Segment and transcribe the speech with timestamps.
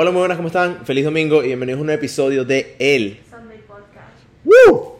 [0.00, 0.86] Hola, muy buenas, ¿cómo están?
[0.86, 3.18] Feliz domingo y bienvenidos a un nuevo episodio de El.
[3.28, 4.14] Sunday Podcast.
[4.44, 4.98] ¡Woo!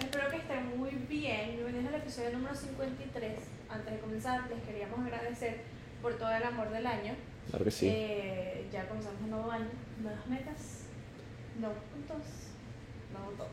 [0.00, 1.56] Espero que estén muy bien.
[1.56, 3.32] Bienvenidos al episodio número 53.
[3.68, 5.58] Antes de comenzar, les queríamos agradecer
[6.00, 7.12] por todo el amor del año.
[7.50, 7.88] Claro que sí.
[7.90, 9.68] Eh, ya comenzamos un nuevo año,
[10.02, 10.86] nuevas metas,
[11.60, 12.26] nuevos puntos,
[13.12, 13.50] nuevo todo.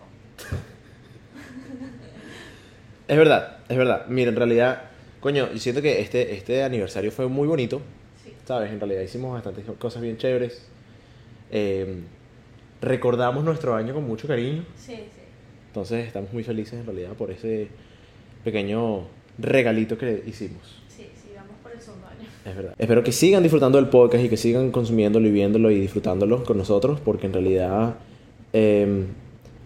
[3.09, 4.05] Es verdad, es verdad.
[4.07, 4.83] Mira, en realidad,
[5.19, 7.81] coño, yo siento que este, este aniversario fue muy bonito.
[8.45, 8.71] ¿Sabes?
[8.71, 10.65] En realidad hicimos bastantes cosas bien chéveres.
[11.51, 12.01] Eh,
[12.81, 14.65] recordamos nuestro año con mucho cariño.
[14.75, 15.21] Sí, sí.
[15.67, 17.67] Entonces estamos muy felices en realidad por ese
[18.43, 20.81] pequeño regalito que hicimos.
[20.87, 22.27] Sí, sí, vamos por el segundo año.
[22.45, 22.75] Es verdad.
[22.77, 26.57] Espero que sigan disfrutando del podcast y que sigan consumiéndolo y viéndolo y disfrutándolo con
[26.57, 27.95] nosotros, porque en realidad,
[28.51, 29.05] eh,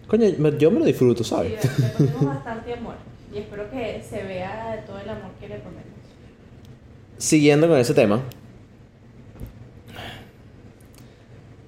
[0.06, 1.60] coño, yo me lo disfruto, ¿sabes?
[1.60, 2.94] Sí, le ponemos bastante amor.
[3.34, 5.84] Y espero que se vea todo el amor que le ponemos.
[7.18, 8.22] Siguiendo con ese tema,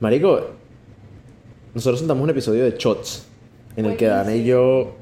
[0.00, 0.40] Marico,
[1.74, 3.26] nosotros sentamos un episodio de Shots
[3.76, 4.94] en el que Dana y yo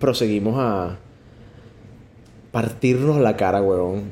[0.00, 0.98] proseguimos a
[2.50, 4.10] partirnos la cara, huevón.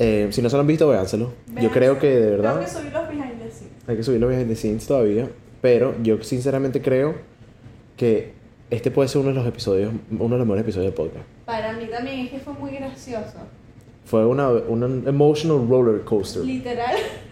[0.00, 1.32] Eh, si no se lo han visto, véanselo.
[1.60, 2.54] Yo creo que de verdad.
[2.54, 3.72] Tengo que subir los behind the scenes.
[3.86, 5.30] Hay que subirlo behind the scenes todavía.
[5.60, 7.14] Pero yo sinceramente creo
[7.96, 8.32] que
[8.70, 11.24] este puede ser uno de los episodios, uno de los mejores episodios del podcast.
[11.46, 13.38] Para mí también es que fue muy gracioso.
[14.06, 16.44] Fue una, una emotional roller coaster.
[16.44, 16.96] Literal.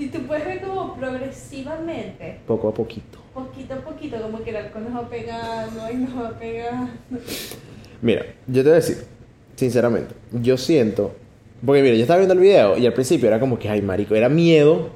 [0.00, 3.18] y tú puedes ver como progresivamente, Poco a poquito.
[3.34, 6.90] poquito a poquito, como que el alcohol nos va pegando y nos va pegando.
[8.00, 9.04] Mira, yo te voy a decir,
[9.56, 11.14] sinceramente, yo siento.
[11.64, 14.14] Porque mira, yo estaba viendo el video y al principio era como que, ay, marico,
[14.14, 14.88] era miedo.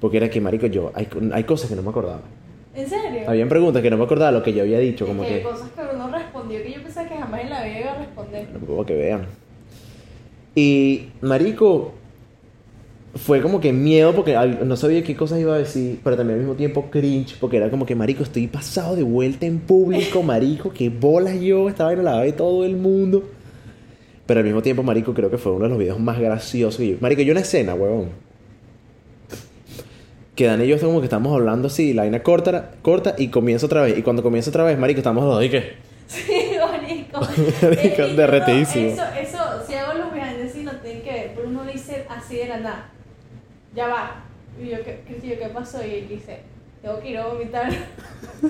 [0.00, 2.22] Porque era que, marico, yo, hay, hay cosas que no me acordaba.
[2.74, 3.22] ¿En serio?
[3.28, 5.70] Habían preguntas que no me acordaba lo que yo había dicho, como que hay cosas
[5.70, 8.46] que uno respondió que yo pensaba que jamás en la vida iba a responder.
[8.48, 9.26] Para que vean.
[10.56, 11.94] Y, marico,
[13.16, 14.34] fue como que miedo porque
[14.64, 17.70] no sabía qué cosas iba a decir, pero también al mismo tiempo cringe, porque era
[17.70, 22.04] como que, marico, estoy pasado de vuelta en público, marico, qué bolas yo, estaba en
[22.04, 23.24] la de todo el mundo.
[24.26, 26.78] Pero al mismo tiempo, marico, creo que fue uno de los videos más graciosos.
[26.78, 28.08] que yo- Marico, yo una escena, huevón.
[30.34, 33.66] Que Dan y yo como que estamos hablando así, la vaina corta, corta y comienza
[33.66, 33.96] otra vez.
[33.98, 35.72] Y cuando comienza otra vez, marico, estamos los dos y qué.
[36.06, 36.22] Sí.
[37.62, 38.88] Marico, derretidísimo.
[38.88, 41.32] Eso, eso, si hago los behind the scenes, no tienen que ver.
[41.36, 42.90] Pero uno dice así de la nada.
[43.74, 44.24] Ya va.
[44.60, 45.84] Y yo, ¿qué, qué, tío, ¿qué pasó?
[45.84, 46.40] Y él dice,
[46.82, 47.70] tengo que ir a vomitar.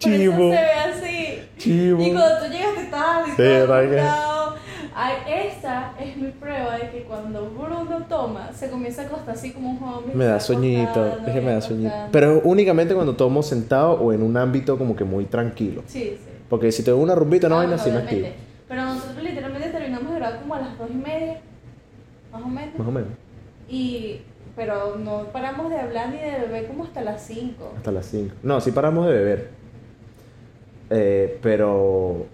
[0.00, 0.50] Por eso Chivo.
[0.50, 1.42] se ve así.
[1.56, 2.02] Chivo.
[2.02, 3.42] Y cuando tú llegas te estás así
[5.28, 9.70] esta es mi prueba de que cuando Bruno toma, se comienza a acostar así como
[9.70, 10.10] un joven.
[10.16, 11.94] Me da sueñito, es que me da sueñito.
[12.10, 15.82] Pero únicamente cuando tomo sentado o en un ámbito como que muy tranquilo.
[15.86, 16.18] Sí, sí.
[16.48, 18.28] Porque si tengo una rumbita, no Ah, vaina así, activo.
[18.68, 21.40] Pero nosotros literalmente terminamos de grabar como a las dos y media,
[22.32, 22.78] más o menos.
[22.78, 23.10] Más o menos.
[23.68, 24.20] Y,
[24.56, 27.74] pero no paramos de hablar ni de beber como hasta las 5.
[27.76, 28.34] Hasta las 5.
[28.42, 29.50] No, sí paramos de beber.
[30.90, 32.26] Eh, pero.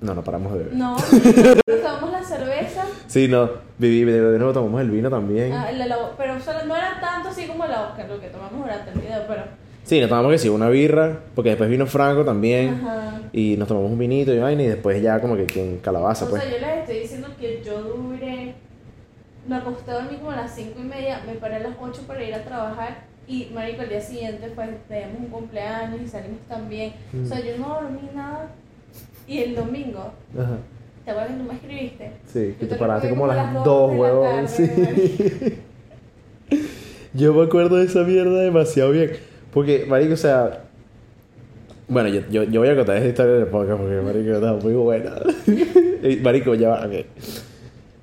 [0.00, 0.74] No, no paramos de beber.
[0.74, 0.96] No,
[1.66, 3.50] nos tomamos la cerveza, Sí, no.
[3.78, 4.04] Viví,
[4.38, 5.52] nos tomamos el vino también.
[5.52, 8.60] ah, la- la- pero solo, no era tanto así como la Oscar, lo que tomamos
[8.62, 9.42] durante el video, pero.
[9.82, 11.20] Sí, nos tomamos que sí, una birra.
[11.34, 12.74] Porque después vino Franco también.
[12.74, 13.20] Ajá.
[13.32, 14.62] Y nos tomamos un vinito y vaina.
[14.62, 16.42] Y después ya como que quien calabaza, O pues.
[16.42, 18.54] sea, yo les estoy diciendo que yo duré.
[19.46, 22.02] Me acosté a dormir como a las 5 y media, me paré a las 8
[22.06, 23.04] para ir a trabajar.
[23.26, 26.92] Y, marico, el día siguiente, pues, teníamos un cumpleaños y salimos también.
[27.22, 28.50] O sea, yo no dormí nada.
[29.26, 30.58] Y el domingo, Ajá.
[31.04, 32.12] ¿te acuerdas que tú me escribiste?
[32.26, 34.48] Sí, que te te paraste como a las a las 2, dos de la huevón.
[34.48, 34.70] Sí.
[37.14, 39.12] Yo me acuerdo de esa mierda demasiado bien.
[39.52, 40.60] Porque, marico, o sea...
[41.86, 44.72] Bueno, yo, yo, yo voy a contar esta historia de podcast porque, marico, está muy
[44.72, 45.12] buena.
[46.02, 47.04] Y, marico, ya va, ok.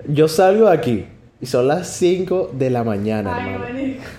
[0.07, 1.05] Yo salgo de aquí
[1.41, 3.65] y son las 5 de la mañana, Ay, hermano.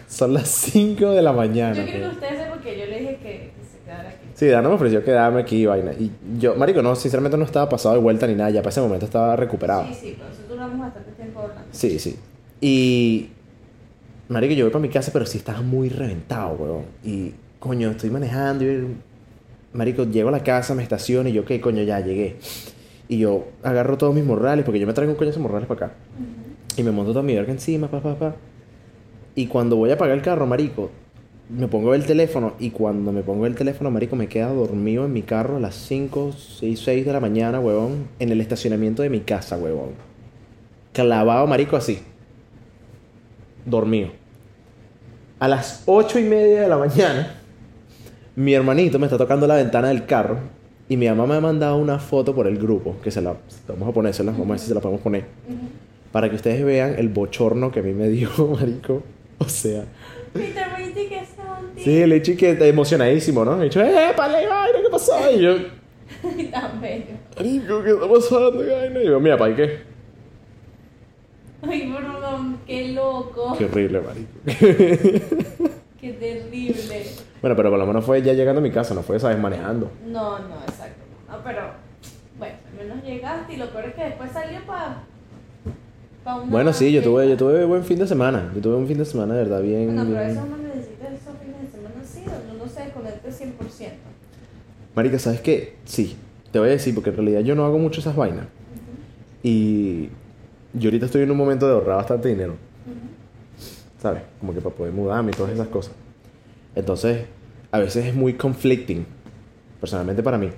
[0.08, 1.84] Son las 5 de la mañana.
[1.84, 4.26] Yo quiero que ustedes sepan porque yo le dije que, se quedara aquí.
[4.34, 5.92] Sí, Dana me ofreció quedarme aquí vaina.
[5.92, 8.50] Y yo, marico, no, sinceramente no estaba pasado de vuelta ni nada.
[8.50, 9.86] Ya para ese momento estaba recuperado.
[9.90, 11.64] Sí, sí, pero nosotros duramos bastante tiempo hablando.
[11.70, 12.16] Sí, sí.
[12.60, 13.30] Y.
[14.28, 16.84] Marico, yo voy para mi casa, pero sí estaba muy reventado, weón.
[17.04, 18.96] Y, coño, estoy manejando y.
[19.74, 21.84] Marico, llego a la casa, me estaciono y yo, ¿qué coño?
[21.84, 22.36] Ya llegué.
[23.08, 25.86] Y yo agarro todos mis morrales, porque yo me traigo un coño de morrales para
[25.86, 25.94] acá.
[26.18, 26.51] Ujú.
[26.76, 28.34] Y me monto toda mi verga encima, pa, pa, pa.
[29.34, 30.90] Y cuando voy a apagar el carro, marico,
[31.48, 32.54] me pongo el teléfono.
[32.58, 35.74] Y cuando me pongo el teléfono, marico, me queda dormido en mi carro a las
[35.74, 38.08] 5, 6, 6 de la mañana, huevón.
[38.18, 39.90] En el estacionamiento de mi casa, huevón.
[40.92, 42.00] Clavado, marico, así.
[43.64, 44.08] Dormido.
[45.38, 47.34] A las 8 y media de la mañana,
[48.36, 50.38] mi hermanito me está tocando la ventana del carro.
[50.88, 53.34] Y mi mamá me ha mandado una foto por el grupo, que se la
[53.66, 55.24] vamos a ponérsela, vamos a ver si se la podemos poner.
[55.48, 55.91] Ujú.
[56.12, 58.30] Para que ustedes vean el bochorno que a mí me dio,
[58.60, 59.02] marico.
[59.38, 59.84] O sea,
[60.32, 60.64] Peter
[61.76, 63.56] sí, el hecho que está emocionadísimo, ¿no?
[63.56, 65.14] Me dicho, ¡eh, pale, vaina, qué pasó!
[65.32, 65.56] Y yo,
[66.52, 67.06] Tan bello.
[67.36, 69.02] marico, ¿qué está pasando, vaina?
[69.02, 69.80] Y yo, mira, ¿para qué?
[71.62, 73.56] Ay, Bruno, qué loco.
[73.58, 74.32] Qué horrible, marico.
[76.02, 77.06] Qué terrible.
[77.40, 79.38] bueno, pero por lo menos fue ya llegando a mi casa, no fue, ¿sabes?
[79.38, 79.88] Manejando.
[80.04, 81.00] No, no, exacto.
[81.28, 81.60] No, pero
[82.38, 85.04] bueno, al menos llegaste y lo peor es que después salió para
[86.48, 88.50] Bueno, sí, yo tuve, yo tuve buen fin de semana.
[88.54, 89.86] Yo tuve un fin de semana, de verdad, bien.
[89.86, 93.90] Bueno, pero eso uno necesita esos fines de semana así, donde uno se desconecte 100%.
[94.94, 95.76] Marica, ¿sabes qué?
[95.84, 96.16] Sí,
[96.52, 98.46] te voy a decir, porque en realidad yo no hago mucho esas vainas.
[99.42, 100.10] Y
[100.74, 102.54] yo ahorita estoy en un momento de ahorrar bastante dinero,
[104.00, 104.22] ¿sabes?
[104.38, 105.94] Como que para poder mudarme y todas esas cosas.
[106.76, 107.24] Entonces,
[107.72, 109.04] a veces es muy conflicting,
[109.80, 110.50] personalmente para mí.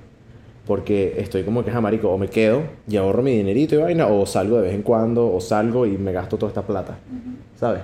[0.66, 4.06] Porque estoy como que, ja, marico, o me quedo y ahorro mi dinerito y vaina,
[4.06, 6.96] o salgo de vez en cuando, o salgo y me gasto toda esta plata,
[7.60, 7.82] ¿sabes?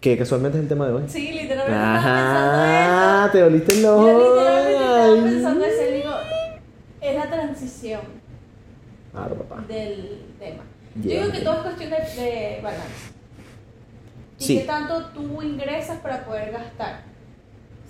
[0.00, 1.02] Que casualmente es el tema de hoy.
[1.08, 4.06] Sí, literalmente Ajá, te doliste el ojo.
[4.06, 6.10] Yo literalmente estaba pensando eso digo,
[7.00, 8.00] es la transición
[9.12, 9.64] Claro, papá.
[9.68, 10.62] del tema.
[10.96, 13.12] Yo digo que todo es cuestión de, de balance.
[14.40, 14.58] Y Sí.
[14.58, 17.04] qué tanto tú ingresas para poder gastar.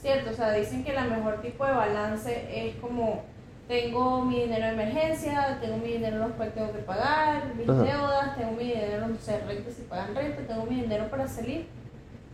[0.02, 0.30] ¿Cierto?
[0.30, 3.22] O sea, dicen que el mejor tipo de balance es como
[3.68, 7.82] tengo mi dinero de emergencia, tengo mi dinero los cuales tengo que pagar, mis Ajá.
[7.82, 11.66] deudas, tengo mi dinero, no sé, renta si pagan renta, tengo mi dinero para salir.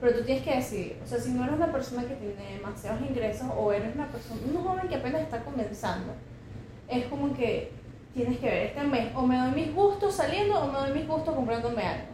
[0.00, 3.02] Pero tú tienes que decidir, o sea, si no eres una persona que tiene demasiados
[3.02, 6.14] ingresos o eres una persona, un joven que apenas está comenzando,
[6.88, 7.70] es como que
[8.14, 11.06] tienes que ver este mes, o me doy mis gustos saliendo o me doy mis
[11.06, 12.06] gustos comprándome algo.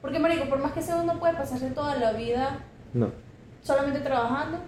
[0.00, 2.60] Porque, marico, por más que sea uno puede pasarse toda la vida
[2.94, 3.10] No,
[3.62, 4.58] solamente trabajando,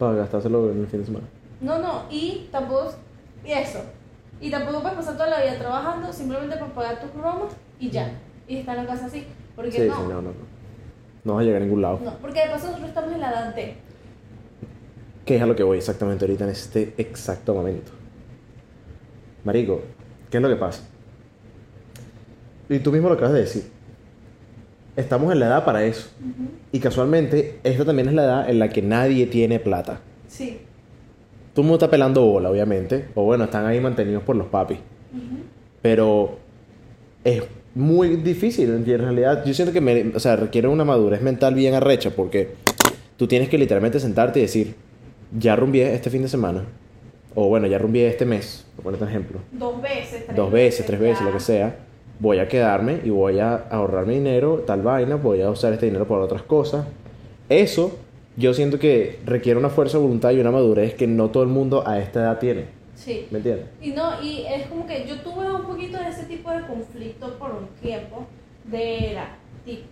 [0.00, 1.26] para gastárselo en el fin de semana.
[1.60, 2.94] no, no, y tampoco,
[3.44, 3.80] y eso,
[4.40, 8.10] y tampoco puedes pasar toda la vida trabajando simplemente para pagar tus bromas y ya,
[8.48, 10.50] y estar en la casa así, porque Sí, no, sí, no, no, no.
[11.22, 12.00] No vas a llegar a ningún lado.
[12.02, 13.76] no, porque de paso nosotros estamos en la edad de,
[15.26, 17.92] Que es a lo que voy exactamente ahorita en este exacto momento.
[19.44, 19.82] Marico,
[20.30, 20.82] ¿qué es lo que pasa?
[22.70, 23.70] Y tú mismo lo acabas de decir.
[24.96, 26.08] Estamos en la edad para eso.
[26.72, 30.00] Y casualmente, esta también es la edad en la que nadie tiene plata.
[30.28, 30.58] sí,
[31.52, 33.06] Todo el mundo está pelando bola, obviamente.
[33.16, 34.78] O bueno, están ahí mantenidos por los papis.
[35.82, 36.38] Pero
[37.24, 37.42] es
[37.74, 39.44] muy difícil, en realidad.
[39.44, 42.50] Yo siento que me- o sea, requiere una madurez mental bien arrecha porque
[43.16, 44.74] tú tienes que literalmente sentarte y decir,
[45.36, 46.64] ya rumbié este fin de semana.
[47.34, 49.40] O bueno, ya rumbié este mes, por ponerte un ejemplo.
[49.52, 51.26] dos veces, tres Dos veces, tres veces, ya.
[51.26, 51.76] lo que sea.
[52.20, 55.86] Voy a quedarme y voy a ahorrar mi dinero, tal vaina, voy a usar este
[55.86, 56.86] dinero para otras cosas.
[57.48, 57.98] Eso
[58.36, 61.48] yo siento que requiere una fuerza de voluntad y una madurez que no todo el
[61.48, 62.66] mundo a esta edad tiene.
[62.94, 63.26] Sí.
[63.30, 63.66] ¿Me entiendes?
[63.80, 67.38] Y no, y es como que yo tuve un poquito de ese tipo de conflicto
[67.38, 68.26] por un tiempo.
[68.64, 69.36] De era,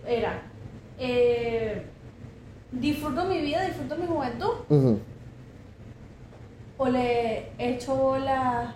[0.07, 0.43] era,
[0.99, 1.81] eh,
[2.71, 4.97] disfruto mi vida, disfruto mi juventud,
[6.77, 8.75] o le echo bola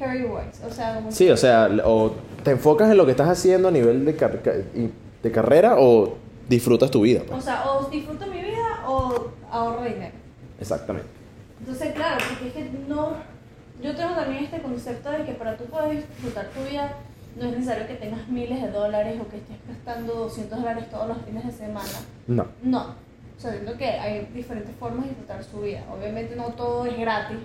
[0.00, 0.66] Carrie Wise.
[0.66, 2.12] O sea, como Sí, que- o sea, o
[2.42, 6.14] te enfocas en lo que estás haciendo a nivel de, car- de carrera o
[6.48, 7.20] disfrutas tu vida.
[7.26, 7.38] pues.
[7.38, 10.14] o sea, o disfruto mi vida o ahorro dinero.
[10.60, 11.08] Exactamente.
[11.60, 13.12] Entonces, claro, porque es que no.
[13.82, 16.92] Yo tengo también este concepto de que para tú poder disfrutar tu vida
[17.38, 21.08] no es necesario que tengas miles de dólares o que estés gastando 200 dólares todos
[21.08, 21.88] los fines de semana.
[22.26, 22.46] No.
[22.62, 22.80] No.
[23.38, 25.82] O sea, siento que hay diferentes formas de disfrutar su vida.
[25.94, 27.38] Obviamente no todo es gratis,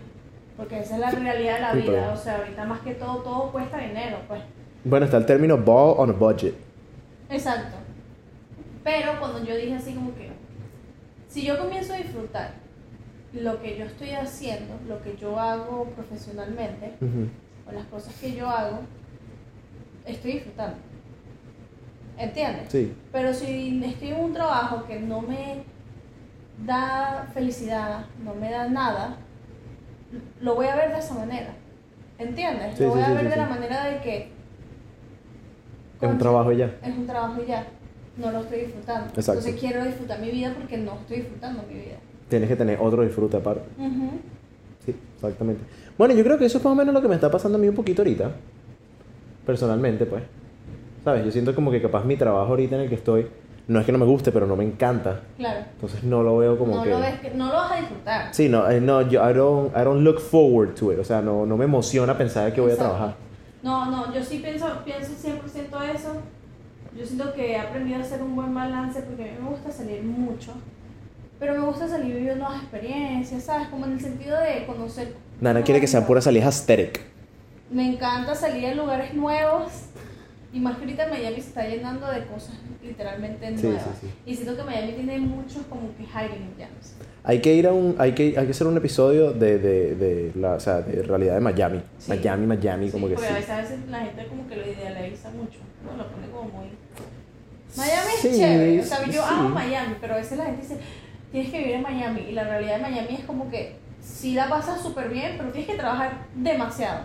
[0.57, 1.85] porque esa es la realidad de la vida.
[1.88, 4.41] pero- O sea, ahorita más que todo, todo cuesta dinero, pues.
[4.83, 6.53] Bueno, está el término ball on a budget.
[7.29, 7.77] Exacto.
[8.83, 10.29] Pero cuando yo dije así como que,
[11.27, 12.51] si yo comienzo a disfrutar
[13.33, 16.93] lo que yo estoy haciendo, lo que yo hago profesionalmente,
[17.67, 18.79] o las cosas que yo hago,
[20.05, 20.77] estoy disfrutando.
[22.17, 22.67] ¿Entiendes?
[22.69, 22.93] Sí.
[23.12, 25.63] Pero si estoy en un trabajo que no me
[26.65, 29.17] da felicidad, no me da nada,
[30.41, 31.53] lo voy a ver de esa manera.
[32.17, 32.77] ¿Entiendes?
[32.77, 34.29] Sí, lo sí, voy a ver sí, de la manera de que
[36.01, 36.75] Es un trabajo y ya.
[36.84, 37.65] es un trabajo y ya.
[38.17, 39.07] No lo estoy disfrutando.
[39.10, 39.31] Exacto.
[39.41, 41.95] Entonces quiero disfrutar mi vida porque no estoy disfrutando mi vida.
[42.29, 43.63] Tienes que tener otro disfrute aparte.
[44.86, 45.63] Sí, exactamente.
[45.98, 47.62] Bueno, yo creo que eso es más o menos lo que me está pasando a
[47.62, 48.31] mí un poquito ahorita.
[49.45, 50.24] Personalmente, pues.
[51.03, 51.25] ¿Sabes?
[51.25, 53.27] Yo siento como que capaz mi trabajo ahorita en el que estoy,
[53.67, 55.22] no es que no me guste, pero no me encanta.
[55.38, 55.62] Claro.
[55.75, 56.89] Entonces no lo veo como no, que...
[56.91, 58.34] lo ves que- no lo vas a disfrutar.
[58.34, 61.00] Sí, no, eh, no, yo I don't, I don't look forward to it.
[61.00, 62.93] O sea, no, no me emociona pensar que voy a Exacto.
[62.95, 63.17] trabajar.
[63.63, 66.10] No, no, yo sí pienso, pienso 100% eso.
[66.98, 69.72] Yo siento que he aprendido a hacer un buen balance porque a mí me gusta
[69.72, 70.51] salir mucho.
[71.39, 73.67] Pero me gusta salir viviendo nuevas experiencias, ¿sabes?
[73.67, 75.13] Como en el sentido de conocer.
[75.41, 77.01] Nana quiere que sean puras salidas aesthetic.
[77.72, 79.72] Me encanta salir a lugares nuevos.
[80.55, 83.83] Y más que ahorita Miami se está llenando de cosas literalmente nuevas.
[84.00, 84.13] sí, sí.
[84.25, 86.95] Y siento que Miami tiene muchos como que hiding gems.
[87.25, 90.31] Hay que ir a un, hay que, hay que hacer un episodio de, de, de
[90.35, 91.81] la, o sea, de realidad de Miami.
[92.07, 93.25] Miami, Miami, como que sí.
[93.25, 95.59] a veces, a veces la gente como que lo idealiza mucho.
[95.85, 95.97] ¿no?
[95.97, 96.67] Lo pone como muy...
[97.75, 98.79] Miami es chévere.
[98.79, 100.77] O sea, yo amo Miami, pero a veces la gente dice,
[101.33, 102.21] tienes que vivir en Miami.
[102.29, 105.69] Y la realidad de Miami es como que sí la pasas súper bien, pero tienes
[105.69, 107.01] que trabajar demasiado.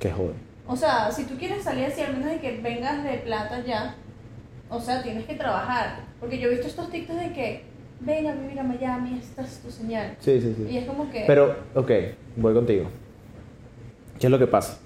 [0.00, 0.53] Que joder.
[0.66, 3.94] O sea, si tú quieres salir así, al menos de que vengas de plata ya,
[4.68, 6.04] o sea, tienes que trabajar.
[6.20, 7.64] Porque yo he visto estos TikToks de que,
[8.00, 10.16] ven a vivir a Miami, esta es tu señal.
[10.20, 10.66] Sí, sí, sí.
[10.70, 11.24] Y es como que...
[11.26, 11.90] Pero, ok,
[12.36, 12.86] voy contigo.
[14.18, 14.78] ¿Qué es lo que pasa?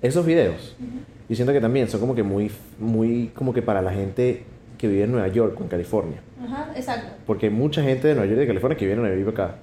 [0.00, 0.98] Esos videos, Ujú.
[1.28, 4.44] yo siento que también son como que muy, muy, como que para la gente
[4.78, 6.20] que vive en Nueva York o en California.
[6.44, 7.12] Ajá, exacto.
[7.26, 9.56] Porque hay mucha gente de Nueva York y de California que viene a York acá.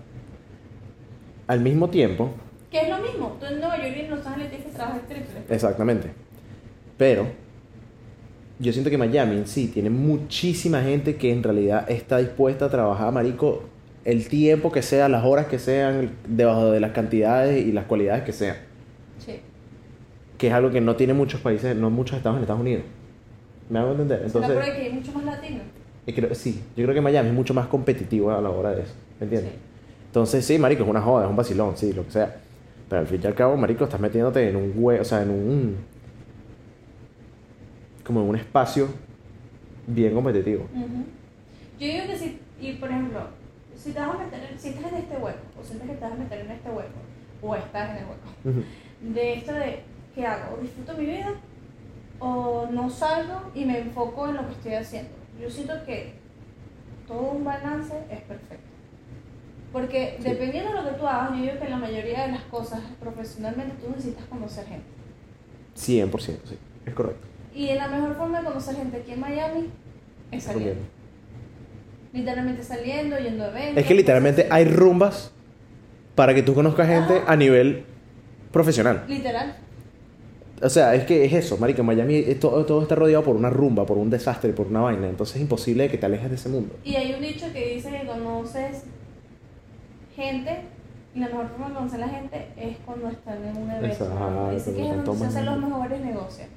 [1.48, 2.32] Al mismo tiempo,
[2.72, 3.38] Que es lo mismo.
[3.40, 5.26] Tú en Nueva York y en Los Ángeles tienes que trabajar triple.
[5.50, 6.10] exactamente.
[6.98, 7.28] Pero,
[8.60, 12.70] yo siento que Miami en sí tiene muchísima gente que en realidad está dispuesta a
[12.70, 13.64] trabajar, marico,
[14.06, 18.24] el tiempo que sea, las horas que sean, debajo de las cantidades y las cualidades
[18.24, 18.56] que sean.
[19.26, 19.40] Sí.
[20.38, 22.84] que es algo que no tiene muchos países, no muchos estados en Estados Unidos.
[23.70, 24.22] ¿Me hago entender?
[24.26, 25.60] Entonces, Entonces, que hay mucho más latino.
[26.06, 28.84] y creo- sí, yo creo que Miami es mucho más competitivo a la hora de
[28.84, 29.52] eso, ¿me entiendes?
[29.52, 29.58] Sí.
[30.06, 32.38] Entonces, sí, marico, es una joda, es un vacilón, sí, lo que sea.
[32.90, 35.30] Pero al fin y al cabo, marico, estás metiéndote en un hue o sea, en
[35.30, 35.78] un...
[38.04, 38.88] como en un espacio
[39.86, 40.66] bien competitivo.
[41.80, 43.22] Yo digo que si, y por ejemplo,
[43.76, 46.14] si te vas a meter, si estás en este hueco, o sientes que te vas
[46.14, 47.00] a meter en este hueco,
[47.42, 48.66] o estás en el hueco,
[49.02, 49.84] de esto de,
[50.16, 50.58] ¿qué hago?
[50.62, 51.36] ¿Disfruto mi vida?
[52.20, 55.12] ¿O no salgo y me enfoco en lo que estoy haciendo?
[55.40, 56.14] Yo siento que
[57.08, 58.69] todo un balance es perfecto.
[59.72, 60.30] Porque Sí.
[60.30, 63.76] dependiendo de lo que tú hagas, yo digo que la mayoría de las cosas profesionalmente
[63.84, 64.86] tú necesitas conocer gente.
[65.76, 67.28] 100%, sí, es correcto.
[67.54, 69.68] Y la mejor forma de conocer gente aquí en Miami
[70.32, 70.82] es saliendo.
[72.12, 73.78] Literalmente saliendo, yendo a eventos.
[73.78, 75.32] Es que literalmente hay rumbas
[76.16, 77.32] para que tú conozcas gente Ajá.
[77.32, 77.86] a nivel
[78.52, 79.06] profesional.
[79.08, 79.56] Literal.
[80.62, 83.50] O sea, es que es eso, marica, Miami eh, todo, todo está rodeado por una
[83.50, 86.50] rumba, por un desastre, por una vaina, entonces es imposible que te alejes de ese
[86.50, 86.76] mundo.
[86.84, 88.84] Y hay un dicho que dice que conoces
[90.20, 90.62] gente
[91.16, 93.88] y la mejor forma de conocer a la gente es cuando están en un evento.
[93.88, 96.48] Exacto, Dice que es donde se hacen los mejores negocios.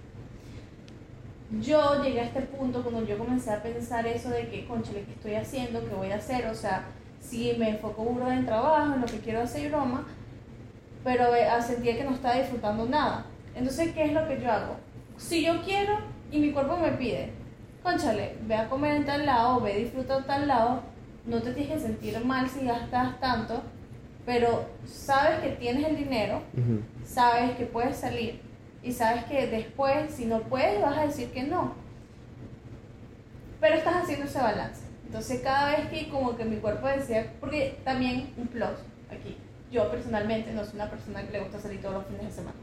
[1.60, 5.12] Yo llegué a este punto cuando yo comencé a pensar eso de que, conchale, ¿qué
[5.12, 5.86] estoy haciendo?
[5.86, 6.46] ¿Qué voy a hacer?
[6.46, 6.84] O sea,
[7.20, 10.06] si me enfoco burda en trabajo, en lo que quiero hacer y broma,
[11.04, 13.26] pero eh, sentía que no estaba disfrutando nada.
[13.54, 14.76] Entonces, ¿qué es lo que yo hago?
[15.18, 15.98] Si yo quiero
[16.30, 17.32] y mi cuerpo me pide,
[17.82, 20.82] conchale, ve a comer en tal lado, ve a disfrutar en tal lado,
[21.26, 23.62] no te tienes que sentir mal si gastas tanto,
[24.26, 26.42] pero sabes que tienes el dinero,
[27.04, 28.40] sabes que puedes salir
[28.82, 31.74] y sabes que después, si no puedes, vas a decir que no.
[33.60, 34.82] Pero estás haciendo ese balance.
[35.06, 38.70] Entonces, cada vez que como que mi cuerpo decía, porque también un plus
[39.10, 39.36] aquí,
[39.70, 42.56] yo personalmente no soy una persona que le gusta salir todos los fines de semana.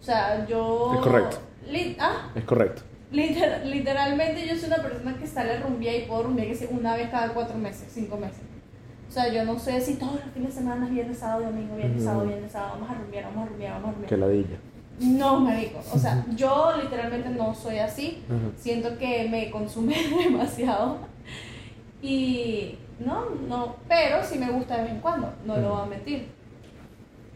[0.00, 0.92] O sea, yo...
[0.94, 1.38] Es correcto.
[1.66, 2.82] Li- ah, Es correcto.
[3.12, 7.10] Liter- literalmente yo soy una persona que sale a rumbear y puedo rumbear una vez
[7.10, 8.40] cada cuatro meses, cinco meses.
[9.08, 12.04] O sea, yo no sé si todos los fines de semana, viernes, sábado, domingo, viernes,
[12.04, 14.08] sábado, viernes, sábado, vamos a rumbear, vamos a rumbear, vamos a rumbear.
[14.08, 14.56] Que ladilla.
[15.00, 15.80] No, marico.
[15.92, 18.22] O sea, yo literalmente no soy así.
[18.56, 20.98] Siento que me consume demasiado.
[22.02, 23.76] Y no, no.
[23.88, 25.32] Pero sí me gusta de vez en cuando.
[25.44, 26.28] No lo voy a mentir.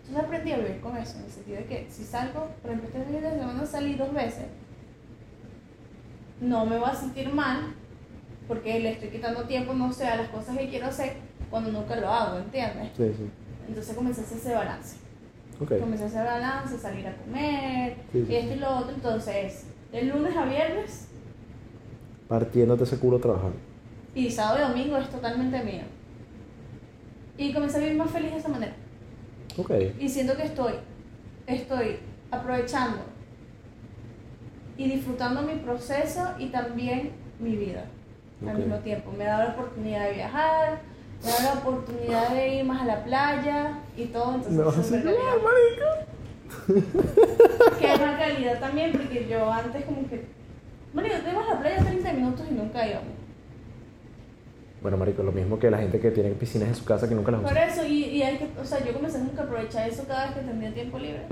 [0.06, 1.18] Entonces aprendí a vivir con eso.
[1.18, 4.12] En el sentido de que si salgo, por ejemplo, este fin de semana salí dos
[4.12, 4.44] veces.
[6.40, 7.74] No me voy a sentir mal.
[8.48, 11.14] Porque le estoy quitando tiempo, no sé, a las cosas que quiero hacer
[11.50, 12.90] cuando nunca lo hago, ¿entiendes?
[12.96, 13.30] Sí, sí.
[13.68, 14.96] Entonces comencé a hacer ese balance
[15.60, 15.78] Ok.
[15.80, 18.94] comencé a hacer balance, salir a comer, Sí, esto y lo otro.
[18.94, 21.08] Entonces, de lunes a viernes
[22.28, 23.56] Partiéndote ese culo trabajando.
[24.14, 25.82] y sábado y domingo es totalmente mío.
[27.38, 28.74] Y comencé a vivir más feliz de esa manera.
[29.56, 29.70] Ok.
[29.98, 30.74] Y siento que estoy,
[31.46, 31.96] estoy
[32.30, 32.98] aprovechando
[34.76, 37.84] y disfrutando mi proceso y también mi vida
[38.42, 38.58] al Ok.
[38.58, 39.12] mismo tiempo.
[39.16, 40.80] Me da la oportunidad de viajar,
[41.24, 44.34] me da la oportunidad de ir más a la playa y todo.
[44.34, 45.42] Entonces, Me vas a súper hacer calidad.
[45.44, 46.06] marica.
[47.78, 50.16] que es más calidad también, porque yo antes como que,
[50.94, 53.08] yo te ibas a la playa 30 minutos y nunca íbamos.
[54.82, 57.32] Bueno, marico, lo mismo que la gente que tiene piscinas en su casa que nunca
[57.32, 57.66] las Por usa.
[57.66, 60.34] eso, y, y hay que, o sea, yo comencé que a aprovechar eso cada vez
[60.34, 61.22] que tenía tiempo libre,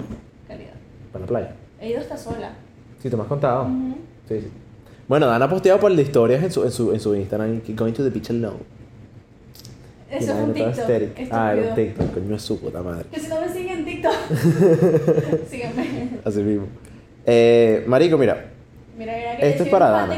[0.49, 0.73] calidad.
[1.13, 1.55] Para la playa.
[1.79, 2.53] He ido hasta sola.
[3.02, 3.64] Sí, te me has contado.
[3.64, 3.97] Ujú.
[4.28, 4.49] Sí, sí.
[5.09, 7.92] Bueno, Dan ha posteado por de historias en su, en su, en su Instagram, going
[7.92, 8.59] to the beach alone.
[10.11, 11.30] Eso es un TikTok.
[11.32, 11.75] Ah, era un.
[11.75, 13.06] TikTok, coño es su puta madre.
[13.11, 14.12] Que si no me siguen en TikTok,
[15.50, 16.11] síganme.
[16.25, 16.66] Así mismo.
[17.26, 18.50] Eh, marico, mira,
[18.99, 20.14] Mira, mira que Esto es para Dana.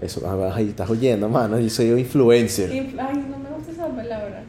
[0.00, 2.70] eso, ah, ay, estás oyendo, mano, yo soy influencer.
[2.70, 4.44] Influ- Ay, no me gusta esa palabra.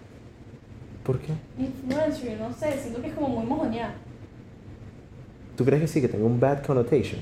[1.03, 1.33] ¿Por qué?
[1.57, 3.95] Influencer, no sé, siento que es como muy mojoneada.
[5.59, 7.19] ¿Tú crees que sí, que tenga un bad connotation?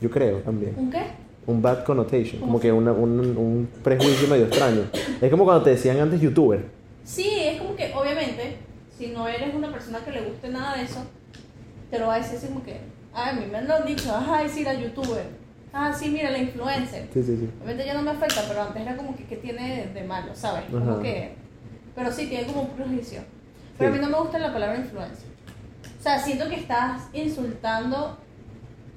[0.00, 0.74] Yo creo también.
[0.76, 1.02] ¿Un qué?
[1.46, 4.80] Un bad connotation, ¿Cómo como que una- un, un prejuicio medio extraño.
[5.20, 6.64] Es como cuando te decían antes youtuber.
[7.04, 8.56] Sí, es como que, obviamente,
[8.98, 11.04] si no eres una persona que le guste nada de eso,
[11.88, 12.80] te lo va a decir así como que,
[13.12, 15.26] ay, a mí me lo han dicho, ay, sí, la youtuber.
[15.72, 17.06] Ah, sí, mira, la influencer.
[17.14, 17.48] Sí, sí, sí.
[17.62, 20.64] Obviamente ya no me afecta, pero antes era como que, ¿qué tiene de, malo, sabes?
[20.68, 21.00] Como Ajá.
[21.02, 21.34] que...
[21.94, 23.20] Pero sí, tiene como un prejuicio.
[23.78, 25.33] Pero a mí no me gusta la palabra influencer.
[26.04, 28.18] O sea, siento que estás insultando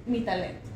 [0.06, 0.70] mi talento.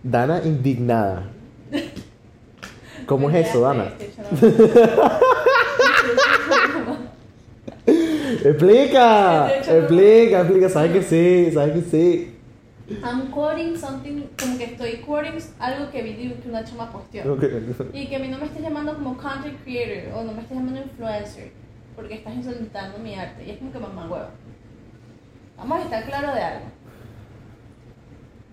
[0.00, 1.24] Dana indignada.
[3.06, 3.92] ¿Cómo es eso, Dana?
[8.44, 10.68] Explica, explica, explica.
[10.68, 12.35] Sabes que sí, sabes que sí.
[12.88, 17.34] I'm quoting something, como que estoy quoting algo que vi que una chama posteó.
[17.34, 17.44] Ok.
[17.92, 20.56] Y que a mí no me estés llamando como content creator o no me estés
[20.56, 21.50] llamando influencer
[21.96, 23.44] porque estás insultando mi arte.
[23.44, 24.28] Y es como que mamá huevo.
[25.56, 26.66] Vamos a estar claro de algo.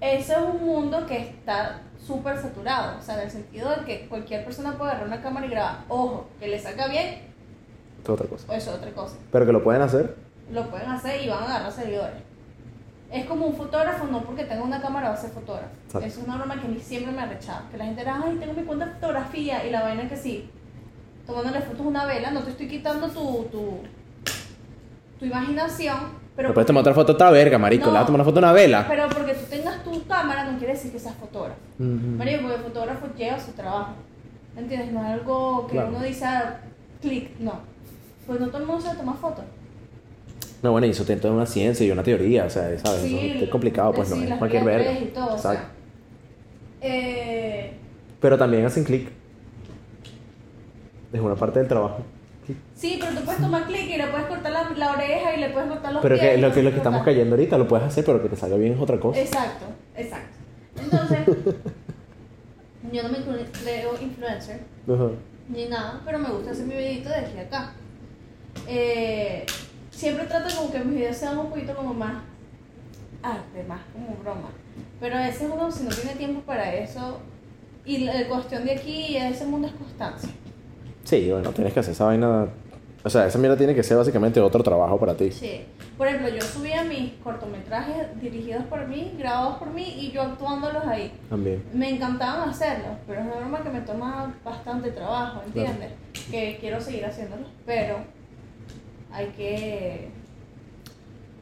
[0.02, 2.98] Eso es un mundo que está súper saturado.
[2.98, 5.86] O sea, en el sentido de que cualquier persona puede agarrar una cámara y grabar.
[5.90, 7.22] Ojo, que le salga bien,
[8.04, 8.52] es otra cosa.
[8.52, 9.18] o eso es otra cosa.
[9.32, 10.16] Pero que lo pueden hacer.
[10.52, 12.33] Lo pueden hacer y van a agarrar seguidores.
[13.14, 15.70] Es como un fotógrafo, no porque tenga una cámara va a ser fotógrafo.
[15.86, 16.08] Exacto.
[16.08, 17.70] Es una broma que a mí siempre me ha rechazado.
[17.70, 20.50] Que la gente era, ay, tengo mi cuenta de fotografía y la vaina que sí.
[21.28, 23.78] Tomándole fotos a una vela, no te estoy quitando tu, tu,
[25.20, 25.98] tu imaginación.
[26.36, 27.86] Pero, puedes tomar otra foto a esta verga, marico.
[27.86, 27.92] No.
[27.92, 28.86] Le vas a tomar una foto a una vela.
[28.90, 31.60] pero porque tú tengas tu cámara no quiere decir que seas fotógrafo.
[31.78, 31.88] Ujú.
[32.18, 33.92] Marico, porque el fotógrafo lleva su trabajo.
[34.56, 34.92] ¿Me entiendes?
[34.92, 35.90] No es algo que Claro.
[35.90, 36.60] uno dice, ah,
[37.02, 37.60] clic, no.
[38.26, 39.46] Pues no todo el mundo sabe tomar fotos.
[40.64, 43.04] No, bueno, y eso tiene toda una ciencia y una teoría, o sea, ¿sabes?
[43.04, 44.92] Eso es complicado, pues sí, no es cualquier verga.
[44.94, 45.60] y todo, o Exacto.
[45.60, 46.90] sea.
[46.90, 47.74] Eh,
[48.22, 49.10] Pero también hacen clic.
[51.12, 52.00] Es una parte del trabajo.
[52.76, 55.50] Sí, pero tú puedes tomar clic y le puedes cortar la, la oreja y le
[55.50, 56.38] puedes cortar los Pero pies.
[56.38, 58.56] y lo que, lo que estamos cayendo ahorita lo puedes hacer, pero que te salga
[58.58, 59.20] bien es otra cosa.
[59.20, 60.38] Exacto, exacto.
[60.82, 61.20] Entonces,
[62.92, 64.60] yo no me creo influencer
[65.50, 67.74] ni nada, pero me gusta hacer mi videito de aquí a acá.
[68.68, 69.46] Eh,
[69.94, 72.24] siempre trato como que mis videos sean un poquito como más
[73.22, 74.50] arte, más como broma.
[75.00, 77.20] Pero a veces uno si no tiene tiempo para eso,
[77.86, 80.30] y la cuestión de aquí y de ese mundo es constancia.
[81.04, 82.48] Sí, bueno, tienes que hacer esa vaina.
[83.06, 85.30] O sea, esa mierda tiene que ser básicamente otro trabajo para ti.
[85.32, 85.66] Sí.
[85.98, 90.86] Por ejemplo, yo subía mis cortometrajes dirigidos por mí, grabados por mí y yo actuándolos
[90.86, 91.12] ahí.
[91.30, 91.62] También.
[91.74, 95.92] Me encantaban hacerlos, pero es una broma que me toma bastante trabajo, ¿entiendes?
[96.32, 97.98] Que quiero seguir haciéndolos, pero
[99.14, 100.08] hay que...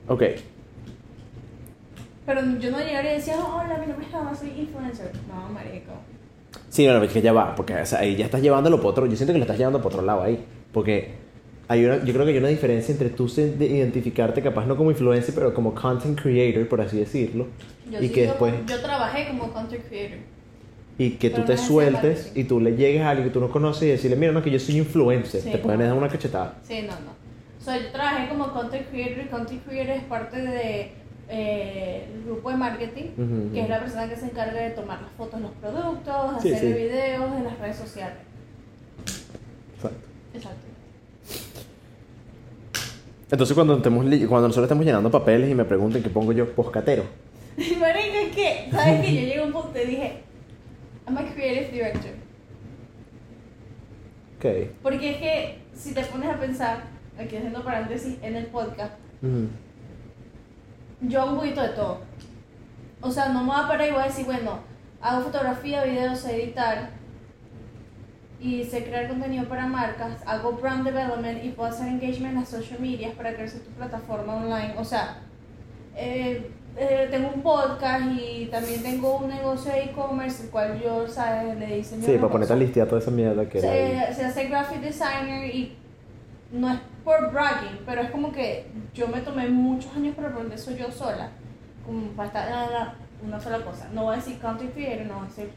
[0.08, 0.24] Ok.
[2.26, 5.12] Pero yo no llegaría y decía, hola, mi nombre es Java, soy influencer.
[5.28, 5.94] No, marico.
[6.70, 8.92] Sí, no, no, es que ya va, porque o sea, ahí ya estás llevándolo por
[8.92, 9.06] otro.
[9.06, 10.44] Yo siento que lo estás llevando por otro lado ahí.
[10.72, 11.14] Porque
[11.68, 14.92] hay una, yo creo que hay una diferencia entre tú de identificarte, capaz no como
[14.92, 17.48] influencer, pero como content creator, por así decirlo.
[17.90, 18.54] Yo, y sí que yo- después.
[18.68, 20.20] yo trabajé como content creator.
[20.98, 23.84] Y que tú te sueltes y tú le llegues a alguien que tú no conoces
[23.84, 25.42] y decirle, mira, no, que yo soy influencer.
[25.42, 25.86] Sí, te pueden no.
[25.88, 26.60] dar una cachetada.
[26.64, 27.21] Sí, no, no.
[27.62, 30.92] O sea, yo trabajé como content creator y content creator es parte de
[31.30, 35.12] eh, el grupo de marketing, que es la persona que se encarga de tomar las
[35.12, 36.82] fotos de los productos, Sí, hacer sí.
[36.82, 38.18] videos en las redes sociales.
[39.76, 40.08] Exacto.
[40.34, 40.62] Exacto.
[43.30, 47.04] Entonces, cuando, estemos cuando nosotros estemos llenando papeles y me pregunten qué pongo yo, poscatero.
[47.80, 49.14] Marico, es que, ¿sabes qué?
[49.14, 50.14] Yo llegué a un punto y dije,
[51.08, 52.12] I'm a creative director.
[54.38, 54.46] Ok.
[54.82, 56.84] Porque es que, si te pones a pensar,
[57.20, 58.94] aquí haciendo paréntesis en el podcast,
[61.02, 62.00] yo hago un poquito de todo.
[63.02, 64.60] O sea, no me voy a parar y voy a decir, bueno,
[65.02, 66.90] hago fotografía, videos, sé editar
[68.40, 72.50] y sé crear contenido para marcas, hago brand development y puedo hacer engagement en las
[72.50, 74.74] social medias para crecer tu plataforma online.
[74.78, 75.18] O sea,
[75.96, 81.08] eh, eh, tengo un podcast y también tengo un negocio de e-commerce, el cual yo,
[81.08, 81.58] ¿sabes?
[81.58, 82.66] Le diseño Sí, para ponerte a cosa.
[82.66, 85.76] listear toda esa mierda que era se hace graphic designer y
[86.52, 90.58] no es por bragging, pero es como que yo me tomé muchos años para aprender
[90.58, 91.30] eso yo sola,
[91.86, 93.90] como para estar una sola cosa.
[93.94, 95.50] No voy a decir content creator, no voy a decir,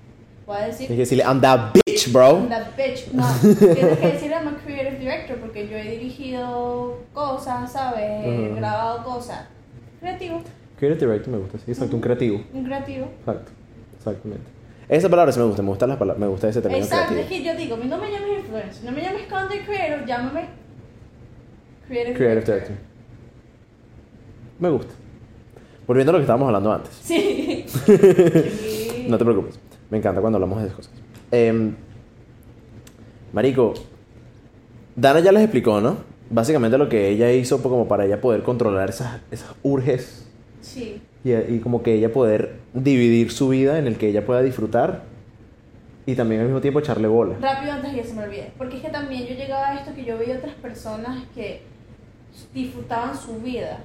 [0.47, 2.47] voy a Tienes que decir decirle, I'm that bitch, bro.
[2.49, 3.13] that bitch.
[3.13, 3.27] No,
[3.75, 8.25] tienes que decir I'm a creative director porque yo he dirigido cosas, ¿sabes?
[8.25, 8.57] He Ujú.
[8.57, 9.47] grabado cosas.
[10.01, 10.43] Creativo,
[10.79, 12.43] Creative director me gusta, sí, exacto, un creativo.
[12.53, 13.07] un creativo.
[13.21, 13.53] Exacto,
[13.97, 14.45] exactamente.
[14.89, 17.27] Esa palabra sí me gusta, me gusta, las palabras, me gusta ese término Exacto, es
[17.27, 17.29] creativo.
[17.29, 20.63] que yo digo, no me llames influencer, no me llames content creator, llámame
[21.87, 22.55] creative, Creative director.
[22.55, 22.77] director.
[24.59, 24.94] Me gusta.
[25.87, 26.92] Volviendo a lo que estábamos hablando antes.
[27.03, 27.64] Sí.
[29.09, 29.59] No te preocupes.
[29.90, 30.92] Me encanta cuando hablamos de esas cosas.
[31.31, 31.75] Em,
[33.35, 33.75] marico,
[34.97, 35.99] Dana ya les explicó, ¿no?
[36.31, 40.27] Básicamente lo que ella hizo como para ella poder controlar esas, esas urges
[40.62, 41.03] Sí.
[41.23, 45.03] y, y como que ella poder dividir su vida en el que ella pueda disfrutar
[46.07, 47.37] y también al mismo tiempo echarle bola.
[47.40, 48.53] Rápido antes que se me olvide.
[48.57, 51.61] Porque es que también yo llegaba a esto que yo veía otras personas que
[52.53, 53.79] disfrutaban su vida.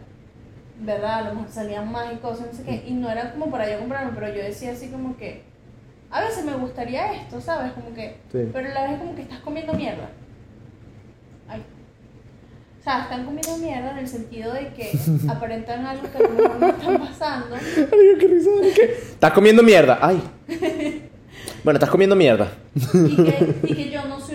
[0.81, 1.19] ¿Verdad?
[1.19, 2.85] A lo mejor salían más y cosas, no sé qué.
[2.87, 5.43] Y no era como para yo comprarme, pero yo decía así como que.
[6.11, 7.73] A veces me gustaría esto, ¿sabes?
[7.73, 8.17] Como que.
[8.31, 8.49] Sí.
[8.51, 10.09] Pero a la vez como que estás comiendo mierda.
[11.47, 11.63] Ay.
[12.79, 14.97] O sea, están comiendo mierda en el sentido de que
[15.29, 17.55] aparentan algo que a lo mejor no están pasando.
[17.55, 18.83] Amigo, qué risa, ¿qué?
[18.83, 19.99] Estás comiendo mierda.
[20.01, 20.23] Ay.
[21.63, 22.51] Bueno, estás comiendo mierda.
[22.75, 24.28] y que, y que yo no soy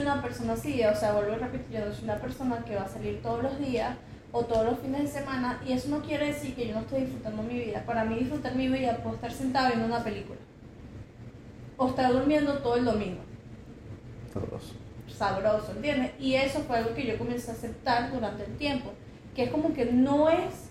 [0.55, 3.21] así, o sea, vuelvo a repetir, yo no soy una persona que va a salir
[3.23, 3.97] todos los días
[4.33, 7.03] o todos los fines de semana y eso no quiere decir que yo no estoy
[7.03, 7.85] disfrutando mi vida.
[7.87, 10.39] Para mí disfrutar mi vida puedo estar sentado viendo una película
[11.77, 13.21] o estar durmiendo todo el domingo.
[14.33, 14.75] Sabroso.
[15.07, 16.13] Sabroso, ¿entiendes?
[16.19, 18.93] Y eso fue algo que yo comencé a aceptar durante el tiempo,
[19.35, 20.71] que es como que no es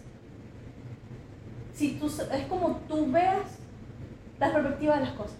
[1.74, 3.60] si tú es como tú veas
[4.40, 5.38] la perspectiva de las cosas.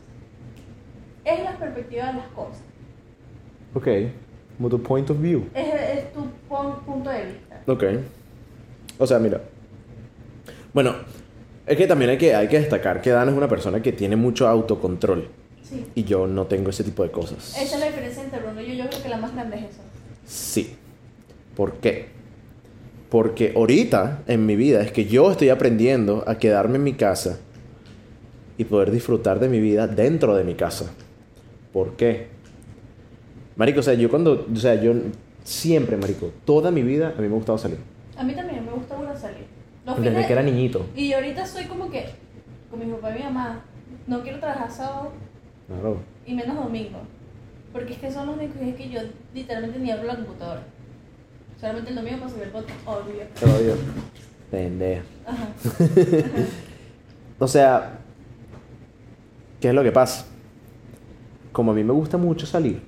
[1.26, 2.64] Es la perspectiva de las cosas.
[3.74, 3.88] Ok.
[4.58, 5.46] Como tu point of view.
[5.54, 7.62] Es, es tu pon- punto de vista.
[7.68, 7.84] Ok.
[9.00, 9.42] O sea, mira.
[10.74, 10.96] Bueno,
[11.66, 14.16] es que también hay que, hay que destacar que Dan es una persona que tiene
[14.16, 15.28] mucho autocontrol.
[15.64, 15.86] Sí.
[15.96, 17.58] Y yo no tengo ese tipo de cosas.
[17.58, 18.84] Esa es la diferencia entre Bruno y yo.
[18.84, 19.82] Yo creo que la más grande es eso.
[20.26, 20.76] Sí.
[21.56, 22.08] ¿Por qué?
[23.10, 27.40] Porque ahorita en mi vida es que yo estoy aprendiendo a quedarme en mi casa
[28.58, 30.92] y poder disfrutar de mi vida dentro de mi casa.
[31.72, 32.28] ¿Por qué?
[33.56, 34.94] Marico, o sea, yo cuando, o sea, yo
[35.44, 37.78] siempre, marico, toda mi vida a mí me ha gustado salir.
[38.18, 39.46] A mí también me gusta mucho salir.
[39.86, 40.86] Los Desde fines- que era niñito.
[40.96, 42.06] Y ahorita soy como que
[42.70, 43.62] con mi papá y mi mamá.
[44.08, 45.12] No quiero trabajar sábado
[45.68, 45.98] Claro.
[46.26, 47.00] y menos domingo.
[47.72, 49.00] Porque es que son los únicos días que yo
[49.34, 50.64] literalmente ni abro la computadora.
[51.60, 52.80] Solamente el domingo para subir el podcast.
[52.88, 53.60] Obvio.
[53.64, 53.76] Digo.
[54.52, 55.04] Pendeja.
[55.26, 55.48] Ajá.
[57.40, 58.00] O sea,
[59.60, 60.26] ¿qué es lo que pasa?
[61.52, 62.82] Como a mí me gusta mucho salir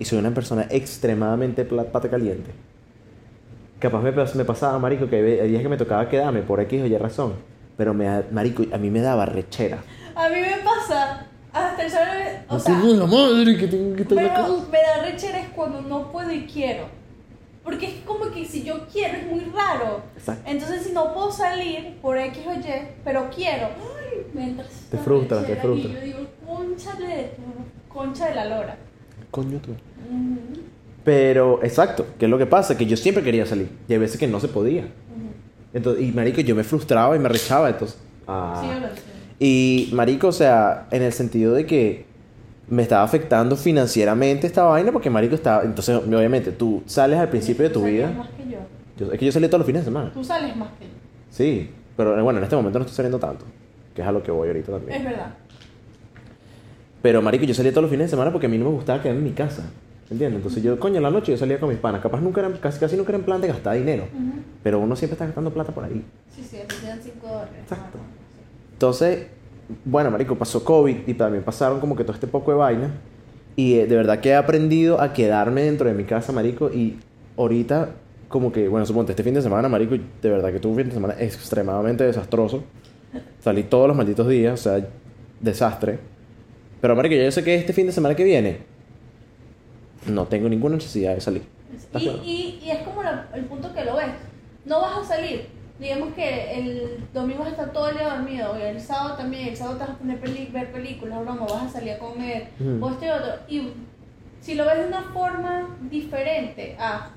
[0.00, 2.50] y soy una persona extremadamente pata caliente,
[3.78, 6.86] capaz me, me pasaba, marico, que hay días que me tocaba quedarme por X o
[6.86, 7.34] Y razón,
[7.76, 9.84] pero me, marico, a mí me daba rechera.
[10.14, 12.20] A mí me pasa hasta el sábado.
[12.48, 15.48] O sea, la madre que tengo que estar en la Pero me da rechera es
[15.50, 16.86] cuando no puedo y quiero.
[17.62, 20.00] Porque es como que si yo quiero es muy raro.
[20.16, 20.50] Exacto.
[20.50, 22.64] Entonces si no puedo salir por X o Y,
[23.04, 25.90] pero quiero, ay, me entra Te frustra, te frustra.
[25.90, 27.30] Y yo digo, conchale de
[27.88, 28.76] concha de la lora.
[29.30, 29.72] Coño tú.
[31.04, 32.76] Pero, exacto, ¿qué es lo que pasa?
[32.76, 34.86] Que yo siempre quería salir y hay veces que no se podía.
[35.72, 37.98] Entonces, y marico, yo me frustraba y me rechaba, entonces...
[38.26, 38.58] ah.
[38.60, 39.00] Sí, lo entiendo.
[39.38, 42.04] Y, marico, o sea, en el sentido de que
[42.68, 45.62] me estaba afectando financieramente esta vaina, porque, marico, estaba...
[45.62, 48.10] Entonces, obviamente, tú sales al principio de tu vida...
[48.10, 48.58] más que yo.
[48.98, 50.10] yo- es que yo salía todos los fines de semana.
[50.12, 50.90] Tú sales más que yo.
[51.30, 53.44] Sí, pero bueno, en este momento no estoy saliendo tanto,
[53.94, 55.04] que es a lo que voy ahorita Es también.
[55.04, 55.34] verdad.
[57.02, 59.00] Pero, marico, yo salía todos los fines de semana porque a mí no me gustaba
[59.02, 59.70] quedarme en mi casa.
[60.10, 60.38] ¿Entiendes?
[60.38, 62.02] Entonces yo, coño, en la noche yo salía con mis panas.
[62.02, 64.04] Capaz nunca era, casi, casi nunca era en plan de gastar dinero.
[64.62, 66.04] Pero uno siempre está gastando plata por ahí.
[66.34, 67.54] Sí, sí, te quedan 5 dólares.
[67.62, 67.98] Exacto.
[68.72, 69.26] Entonces,
[69.84, 72.90] bueno, marico, pasó COVID y también pasaron como que todo este poco de vaina.
[73.54, 76.70] Y eh, de verdad que he aprendido a quedarme dentro de mi casa, marico.
[76.70, 76.98] Y
[77.36, 77.90] ahorita,
[78.28, 80.88] como que, bueno, suponte, este fin de semana, marico, de verdad que tuve un fin
[80.88, 82.64] de semana extremadamente desastroso.
[83.38, 84.86] Salí todos los malditos días, o sea,
[85.40, 85.98] desastre.
[86.80, 88.58] Pero, marico, yo sé que este fin de semana que viene
[90.06, 91.42] no tengo ninguna necesidad de salir.
[91.76, 94.06] ¿Estás Y, y, y es como la- el punto que lo ves.
[94.64, 95.46] No vas a salir.
[95.78, 98.58] Digamos que el domingo vas a estar todo el día dormido.
[98.58, 99.48] Y el sábado también.
[99.48, 101.46] El sábado te vas a poner peli ver películas, broma.
[101.46, 102.48] Vas a salir a comer.
[102.58, 102.84] Ujú.
[102.84, 103.32] O este y otro.
[103.48, 103.68] Y
[104.40, 106.76] si lo ves de una forma diferente.
[106.78, 107.10] Ah,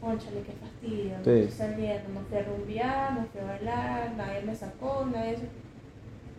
[0.00, 1.18] conchale, qué fastidio.
[1.18, 1.30] No Sí.
[1.30, 2.08] estoy saliendo.
[2.14, 4.12] No fui a rumbear, no fui a bailar.
[4.16, 5.36] Nadie me sacó, nadie...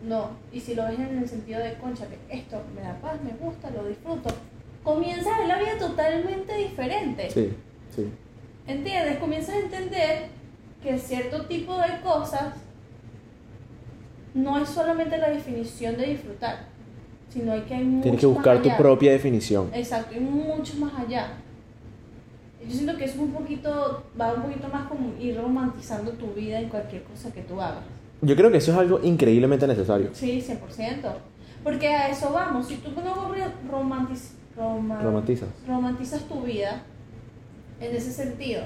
[0.02, 0.30] No.
[0.52, 3.70] Y si lo ves en el sentido de, conchale, esto me da paz, me gusta,
[3.70, 4.30] lo disfruto.
[4.82, 7.30] Comienzas a ver la vida totalmente diferente.
[7.30, 7.52] Sí,
[7.94, 8.08] sí.
[8.66, 9.18] ¿Entiendes?
[9.18, 10.28] Comienzas a entender
[10.82, 12.54] que cierto tipo de cosas
[14.34, 16.66] no es solamente la definición de disfrutar,
[17.28, 19.70] sino hay que hay mucho Tienes que buscar más tu propia definición.
[19.72, 21.28] Exacto, hay mucho más allá.
[22.66, 26.60] Yo siento que es un poquito, va un poquito más como ir romantizando tu vida
[26.60, 27.84] en cualquier cosa que tú hagas.
[28.22, 30.10] Yo creo que eso es algo increíblemente necesario.
[30.12, 31.12] Sí, 100%.
[31.64, 32.66] Porque a eso vamos.
[32.68, 33.32] Si tú no
[33.70, 35.48] romantiz, roma- Romantizas.
[35.66, 36.82] romantizas tu vida
[37.80, 38.62] en ese sentido,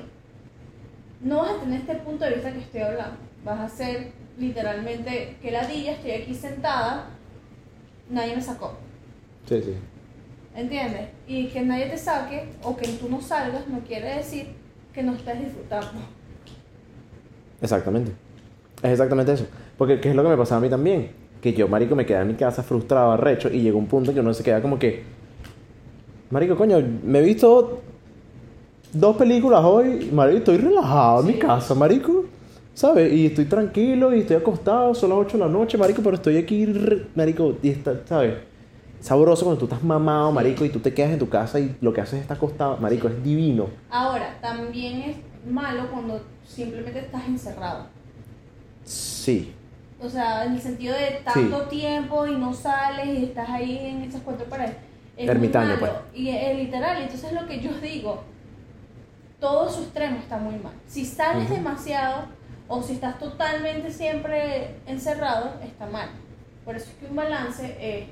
[1.23, 3.17] no vas a tener este punto de vista que estoy hablando.
[3.45, 7.07] Vas a ser literalmente que ladilla, estoy aquí sentada,
[8.11, 8.77] nadie me sacó.
[9.49, 9.75] Sí, sí.
[10.55, 11.09] ¿Entiendes?
[11.27, 14.49] Y que nadie te saque o que tú no salgas no quiere decir
[14.93, 16.01] que no estés disfrutando.
[17.61, 18.13] Exactamente.
[18.83, 19.47] Es exactamente eso.
[19.79, 21.11] Porque ¿qué es lo que me pasaba a mí también?
[21.41, 24.15] Que yo, marico, me quedaba en mi casa frustrado, arrecho, y llegó un punto en
[24.15, 25.05] que uno se queda como que...
[26.31, 27.83] Marico, coño, me he visto
[28.93, 32.25] dos películas hoy, marico, estoy relajado en mi casa, marico.
[32.75, 33.11] ¿Sabes?
[33.11, 36.37] Y estoy tranquilo y estoy acostado, son las 8 de la noche, marico, pero estoy
[36.37, 36.67] aquí,
[37.15, 38.35] marico, y está, ¿sabes?
[39.01, 41.95] Sabroso cuando tú estás mamado, marico, y tú te quedas en tu casa y lo
[41.95, 43.69] que haces es estar acostado, marico, es divino.
[43.89, 45.17] Ahora, también es
[45.51, 47.87] malo cuando simplemente estás encerrado.
[48.87, 49.53] Sí.
[50.01, 54.03] O sea, en el sentido de tanto tiempo y no sales y estás ahí en
[54.03, 54.77] esas cuatro paredes.
[55.17, 55.93] Es Ermitaño, pues.
[56.15, 58.23] Y es literal, entonces lo que yo digo,
[59.41, 60.75] todo su extremo está muy mal.
[60.87, 62.27] Si sales demasiado
[62.69, 66.11] o si estás totalmente siempre encerrado, está mal.
[66.65, 68.07] Por eso es que un balance es,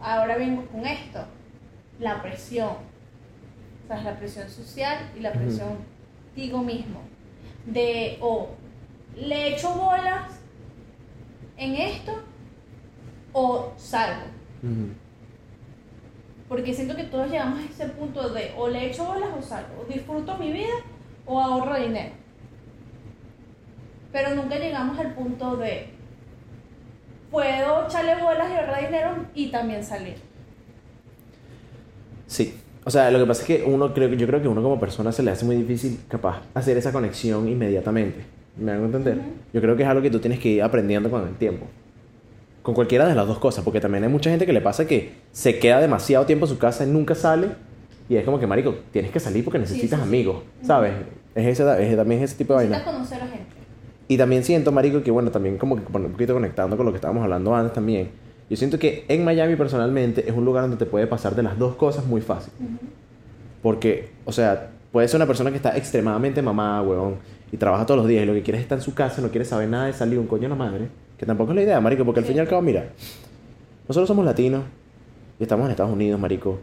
[0.00, 1.24] ahora vengo con esto,
[2.00, 2.70] la presión.
[3.84, 5.76] O sea, la presión social y la presión
[6.34, 7.00] digo mismo.
[7.66, 8.48] De, o
[9.16, 10.40] le echo bolas
[11.56, 12.12] en esto
[13.32, 14.26] o salgo.
[16.48, 19.82] Porque siento que todos llegamos a ese punto de o le echo bolas o salgo,
[19.82, 20.74] o disfruto mi vida
[21.26, 22.14] o ahorro dinero.
[24.12, 25.88] Pero nunca llegamos al punto de
[27.30, 30.16] puedo echarle bolas y ahorrar dinero y también salir.
[32.26, 32.60] Sí.
[32.84, 34.78] O sea, lo que pasa es que uno creo que yo creo que uno como
[34.78, 38.33] persona se le hace muy difícil capaz hacer esa conexión inmediatamente.
[38.56, 39.16] ¿Me hago entender?
[39.18, 39.26] Ujú.
[39.52, 41.66] Yo creo que es algo que tú tienes que ir aprendiendo con el tiempo.
[42.62, 45.12] Con cualquiera de las dos cosas, porque también hay mucha gente que le pasa que
[45.32, 47.48] se queda demasiado tiempo en su casa y nunca sale
[48.08, 50.08] y es como que marico, tienes que salir porque necesitas sí, sí.
[50.08, 50.66] amigos, Ujú.
[50.66, 50.92] ¿sabes?
[51.34, 52.84] Es ese, es también ese tipo de vaina.
[52.84, 53.44] Conocer a gente.
[54.06, 56.92] Y también siento, marico, que bueno, también como que bueno, un poquito conectando con lo
[56.92, 58.10] que estábamos hablando antes también.
[58.50, 61.58] Yo siento que en Miami personalmente es un lugar donde te puede pasar de las
[61.58, 62.52] dos cosas muy fácil.
[62.60, 62.86] Ujú.
[63.62, 67.16] Porque, o sea, puede ser una persona que está extremadamente mamada, weón,
[67.54, 69.28] y trabaja todos los días y lo que quiere es estar en su casa, no
[69.28, 70.88] quiere saber nada de salir un coño a la madre.
[71.16, 72.30] Que tampoco es la idea, marico, porque al Sí.
[72.32, 72.86] fin y al cabo, mira,
[73.86, 74.64] nosotros somos latinos
[75.38, 76.58] y estamos en Estados Unidos, marico.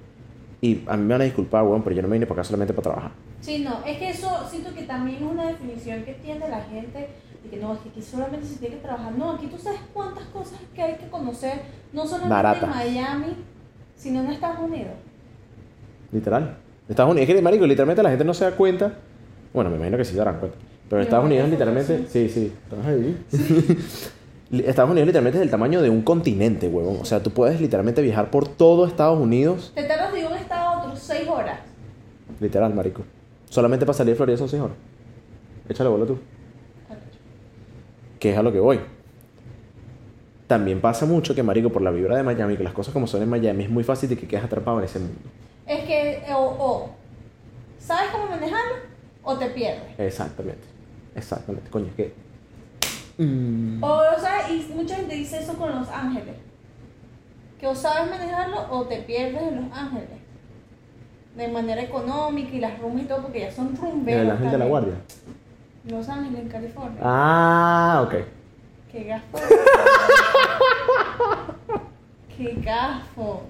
[0.60, 2.44] Y a mí me van a disculpar, weón, pero yo no me vine para acá
[2.44, 3.12] solamente para trabajar.
[3.40, 7.08] Sí, no, es que eso siento que también es una definición que tiene la gente
[7.42, 9.14] de que no, es que aquí solamente se tiene que trabajar.
[9.14, 11.54] No, aquí tú sabes cuántas cosas que hay que conocer,
[11.94, 13.36] no solamente en Miami,
[13.96, 14.92] sino en Estados Unidos.
[16.12, 16.58] Literal.
[16.90, 18.94] Estados Unidos, es que, marico, literalmente la gente no se da cuenta.
[19.54, 20.58] Bueno, me imagino que sí se darán cuenta.
[20.92, 22.06] Pero Estados Unidos literalmente...
[22.10, 23.18] Sí, sí, estás ahí.
[24.68, 26.98] Estados Unidos literalmente es del tamaño de un continente, huevón.
[27.00, 29.72] O sea, tú puedes literalmente viajar por todo Estados Unidos.
[29.74, 31.62] Te tardas de un estado a otro seis horas.
[32.42, 33.04] Literal, marico.
[33.50, 34.76] Solamente para salir de Florida son 6 horas.
[35.70, 36.20] Échale bola tú.
[38.20, 38.82] Que es a lo que voy.
[40.48, 43.22] También pasa mucho que, marico, por la vibra de Miami, que las cosas como son
[43.22, 45.22] en Miami, es muy fácil de que quedes atrapado en ese mundo.
[45.66, 46.90] Es que o, o
[47.80, 48.76] sabes cómo manejarlo
[49.24, 49.98] o te pierdes.
[49.98, 50.71] Exactamente.
[51.16, 51.70] Exactamente.
[51.70, 52.14] Coño, es que...
[53.18, 53.84] Mm.
[53.84, 56.36] O, o sea, y mucha gente dice eso con Los Ángeles.
[57.60, 60.08] Que o sabes manejarlo o te pierdes en Los Ángeles.
[61.36, 64.22] De manera económica y las rumbas y todo, porque ya son En rumberos.
[64.24, 64.70] el ángel de la también.
[64.70, 64.94] guardia.
[65.86, 67.00] Los Ángeles, en California.
[67.04, 68.14] Ah, ok.
[68.92, 69.38] Qué gafo.
[72.38, 73.44] Qué gafo.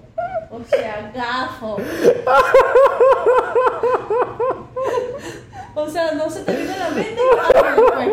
[0.51, 1.77] O sea, gafo.
[5.75, 7.17] O sea, no se te a la mente.
[7.93, 8.09] Pues.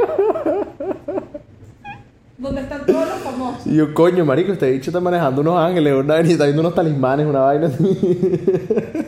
[2.38, 3.66] Donde están todos los famosos.
[3.66, 6.60] Y yo, coño, marico, este bicho está manejando unos ángeles, una vaina, y está viendo
[6.62, 7.84] unos talismanes, una vaina así.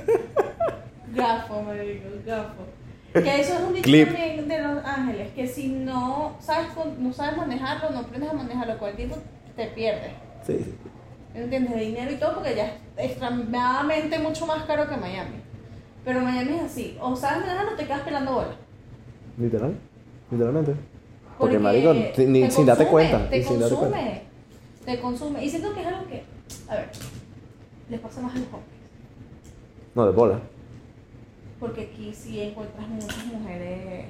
[1.15, 2.65] Gafo, marico, gafo.
[3.13, 7.37] Que eso es un dicho también de Los Ángeles, que si no sabes, no sabes
[7.37, 9.17] manejarlo, no aprendes a manejarlo con el tiempo,
[9.57, 10.13] te pierdes.
[10.47, 10.75] Sí, sí.
[11.35, 11.75] ¿Entiendes?
[11.75, 15.43] De dinero y todo, porque ya es extremadamente mucho más caro que Miami.
[16.05, 18.57] Pero Miami es así, o sabes manejarlo o te quedas pelando bola.
[19.39, 19.75] Literal.
[20.31, 20.75] Literalmente.
[21.39, 23.31] Porque, marico, te ni- sin darte consume, cuenta.
[23.31, 23.97] Te y sin darte cuenta.
[23.99, 24.23] consume,
[24.85, 25.45] te consume.
[25.45, 26.23] Y siento que es algo que,
[26.69, 26.91] a ver,
[27.89, 28.65] les pasa más a los hombres.
[29.95, 30.39] No, de bola.
[31.59, 34.07] Porque aquí sí encuentras muchas mujeres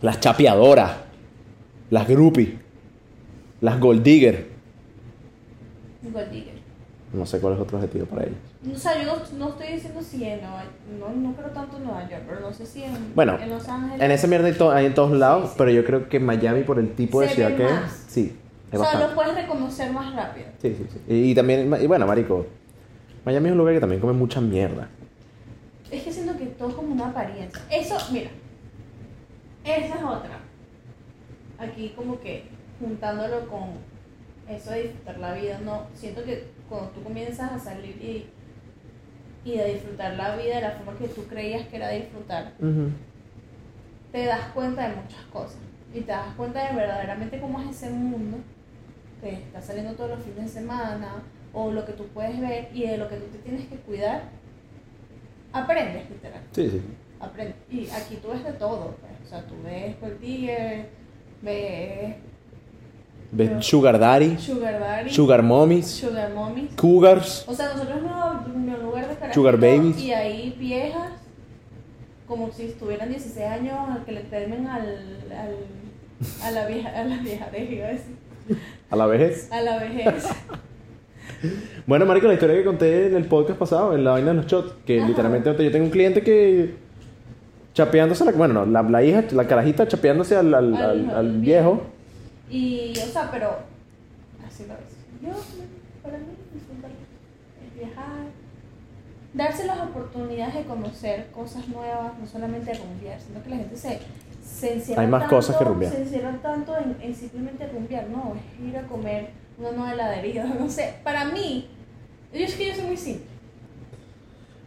[0.00, 0.92] Las chapeadoras.
[1.90, 2.50] Las groupies.
[3.60, 4.48] Las gold digger.
[6.02, 6.54] gold digger.
[7.12, 8.36] No sé cuál es otro objetivo para ellos.
[8.70, 10.64] O sea, yo no, no estoy diciendo si en Nueva
[11.00, 13.68] no, no creo tanto en Nueva York, pero no sé si en, Bueno, en Los
[13.68, 14.00] Ángeles.
[14.00, 15.54] En esa mierda hay, to- hay en todos lados, sí.
[15.58, 17.92] pero yo creo que Miami, por el tipo de Se ciudad que más.
[17.92, 18.36] es, sí.
[18.70, 19.08] Es o sea, bastante.
[19.08, 20.46] lo puedes reconocer más rápido.
[20.62, 21.00] Sí, sí, sí.
[21.12, 22.46] Y, y también, y bueno, marico,
[23.24, 24.88] Miami es un lugar que también come mucha mierda.
[25.90, 27.60] Es que siento que todo es como una apariencia.
[27.68, 28.30] Eso, mira,
[29.64, 30.38] esa es otra.
[31.58, 32.44] Aquí como que
[32.80, 33.70] juntándolo con
[34.48, 38.26] eso de disfrutar la vida, no, siento que cuando tú comienzas a salir y,
[39.44, 42.52] y a disfrutar la vida de la forma que tú creías que era disfrutar,
[44.12, 45.58] te das cuenta de muchas cosas.
[45.94, 48.38] Y te das cuenta de verdaderamente cómo es ese mundo
[49.20, 52.86] que está saliendo todos los fines de semana, o lo que tú puedes ver y
[52.86, 54.22] de lo que tú te tienes que cuidar.
[55.52, 56.40] Aprendes, literal.
[56.52, 56.82] Sí, sí.
[57.20, 57.56] Aprendes.
[57.70, 58.96] Y aquí tú ves de todo.
[59.00, 59.12] pues.
[59.24, 60.86] O sea, tú ves ves
[61.42, 62.14] ¿Ves
[63.36, 66.70] Pero- Sugar Daddy, Sugar Daddy, Sugar Mommies, Sugar Mommies.
[66.76, 67.44] Cougars.
[67.48, 69.98] O sea, nosotros no en un lugar de Sugar babies.
[70.02, 71.12] Y ahí viejas,
[72.26, 74.82] como si estuvieran 16 años, a que le temen al,
[75.30, 75.56] al,
[76.42, 78.16] a la vieja, a la vieja, iba a decir,
[78.90, 79.50] A la vejez.
[79.50, 80.26] a la vejez.
[81.86, 84.46] Bueno, marico, la historia que conté en el podcast pasado, en la vaina de los
[84.46, 85.08] shots, que Ajá.
[85.08, 86.74] literalmente yo tengo un cliente que
[87.74, 91.16] chapeándose, la, bueno, no, la, la hija, la carajita chapeándose al, al, Al- al- al
[91.16, 91.82] al viejo.
[92.52, 93.56] Y, o sea, pero
[94.46, 94.92] así lo es.
[95.22, 95.42] Yo,
[96.02, 98.26] para mí, disfrutar es viajar,
[99.32, 104.00] darse las oportunidades de conocer cosas nuevas, no solamente rumbear, sino que la gente se,
[104.44, 105.92] se encierra Hay más tanto, cosas que rumbear.
[105.92, 110.44] Se encierra tanto en, en simplemente rumbear, no, es ir a comer una nueva heladería,
[110.60, 110.96] no sé.
[111.02, 111.68] Para mí,
[112.34, 113.32] yo es que yo soy muy simple.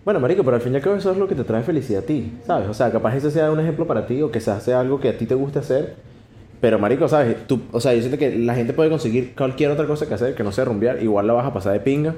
[0.03, 2.01] Bueno, marico, pero al fin y al cabo eso es lo que te trae felicidad
[2.01, 2.67] a ti, ¿sabes?
[2.67, 5.09] O sea, capaz ese sea un ejemplo para ti o que se hace algo que
[5.09, 6.14] a ti te guste hacer.
[6.61, 7.45] Pero, marico, ¿sabes?
[7.47, 10.35] Tú, o sea, yo siento que la gente puede conseguir cualquier otra cosa que hacer
[10.35, 11.01] que no sea rumbear.
[11.03, 12.15] Igual la vas a pasar de pinga.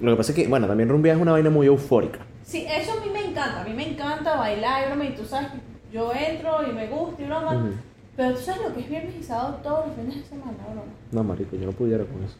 [0.00, 2.20] Lo que pasa es que, bueno, también rumbear es una vaina muy eufórica.
[2.44, 5.24] Sí, eso a mí me encanta, a mí me encanta bailar y broma, y tú
[5.24, 5.48] sabes,
[5.92, 7.68] yo entro y me gusta y broma, Ujú.
[8.16, 10.82] pero tú sabes lo que es viernes y sábado todos los fines de semana, broma.
[11.12, 12.36] No, marico, yo no pudiera con eso.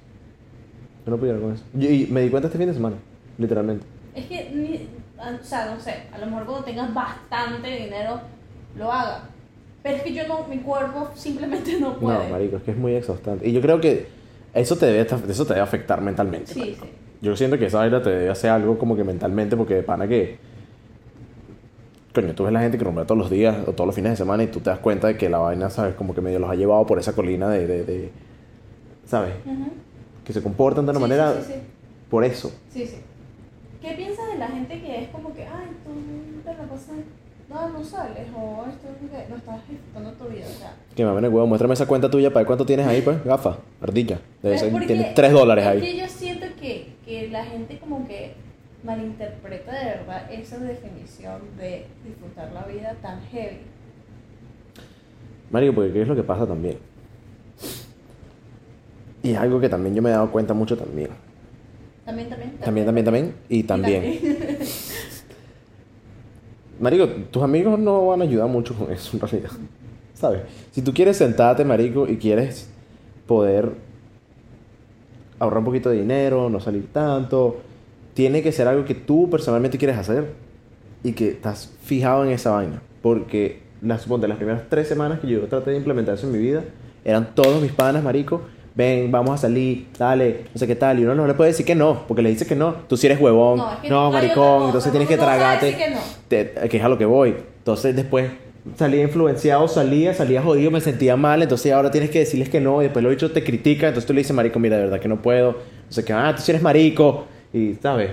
[1.05, 1.63] Yo no pudiera con eso.
[1.79, 2.97] Y, y me di cuenta este fin de semana,
[3.39, 3.85] literalmente.
[4.15, 4.89] Es que, ni-
[5.19, 8.21] o sea, no sé, a lo mejor cuando tengas bastante dinero
[8.77, 9.23] lo haga.
[9.83, 12.19] Pero es que yo no, mi cuerpo simplemente no puede.
[12.19, 13.49] No, marico, es que es muy exhaustante.
[13.49, 14.07] Y yo creo que
[14.55, 16.53] eso te debe, eso te debe afectar mentalmente.
[16.55, 16.85] Sí, marico.
[16.85, 16.91] sí.
[17.21, 20.07] Yo siento que esa vaina te debe hacer algo como que mentalmente, porque de pana
[20.09, 20.39] que.
[22.15, 24.17] Coño, tú ves la gente que rumbea todos los días o todos los fines de
[24.17, 25.95] semana y tú te das cuenta de que la vaina, ¿sabes?
[25.95, 27.67] Como que medio los ha llevado por esa colina de.
[27.67, 28.11] de, de-
[29.07, 29.33] ¿Sabes?
[30.25, 31.33] Que se comportan de una Sí, manera.
[31.35, 31.59] Sí, sí,
[32.11, 32.49] Por eso.
[32.71, 32.81] sí.
[32.81, 32.97] sí, sí.
[33.81, 35.91] ¿Qué piensas de la gente que es como que, ay, tú
[36.45, 36.97] te la pasas,
[37.53, 40.75] no, no sales, o esto es que no estás disfrutando tu vida, o sea.
[40.95, 43.23] Que me el huevo, muéstrame esa cuenta tuya para ver cuánto tienes ahí, pues.
[43.25, 44.19] Gafa, ardilla.
[44.43, 45.81] Debe Es ser, tienes 3 dólares es ahí.
[45.81, 48.35] que yo siento que, que la gente como que
[48.83, 53.59] malinterpreta de verdad esa definición de disfrutar la vida tan heavy.
[55.51, 56.79] Marico, porque ¿qué es lo que pasa también?
[59.23, 61.11] Y es algo que también yo me he dado cuenta mucho también.
[62.05, 62.59] También, también.
[62.59, 63.35] También, también, también.
[63.49, 64.19] Y también.
[66.83, 69.51] Marico, tus amigos no van a ayudar mucho con eso en realidad.
[70.15, 70.43] ¿Sabes?
[70.73, 72.69] Si tú quieres sentarte, marico, y quieres
[73.29, 73.71] poder
[75.39, 77.61] ahorrar un poquito de dinero, no salir tanto,
[78.15, 80.33] tiene que ser algo que tú personalmente quieres hacer
[81.05, 82.83] y que estás fijado en esa vaina.
[83.01, 86.39] Porque las, suponte, las primeras tres semanas que yo traté de implementar eso en mi
[86.41, 86.65] vida,
[87.05, 88.43] eran todos mis panas, marico.
[88.75, 90.99] Ven, vamos a salir, dale, no sé qué tal.
[90.99, 92.75] Y uno no le puede decir que no, porque le dice que no.
[92.89, 95.77] Tú sí eres huevón, No, es que no, hay otra maricón, entonces tienes que tragarte.
[95.77, 95.99] que no.
[96.29, 97.35] Te- que es a lo que voy.
[97.59, 98.31] Entonces después
[98.77, 102.81] salía influenciado, salía, salía jodido, me sentía mal, entonces ahora tienes que decirles que no,
[102.81, 105.09] y después lo dicho te critica, entonces tú le dices, marico, mira, de verdad que
[105.09, 105.59] no puedo, no
[105.91, 108.11] sé qué, ah, tú sí eres marico, y, ¿sabes?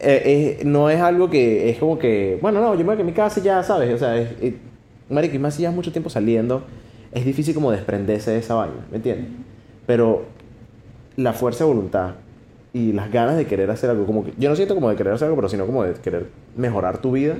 [0.00, 3.04] Eh, eh, no es algo que, es como que, bueno, no, yo me voy a
[3.04, 3.94] mi casa y ya, ¿sabes?
[3.94, 4.54] O sea, es, es-
[5.08, 6.64] marico, y más si llevas mucho tiempo saliendo,
[7.12, 9.26] es difícil como desprenderse de esa vaina, ¿me entiendes?
[9.86, 10.24] Pero
[11.16, 12.14] la fuerza de voluntad
[12.72, 15.12] y las ganas de querer hacer algo, como que, yo no siento como de querer
[15.12, 17.36] hacer algo, pero sino como de querer mejorar tu vida,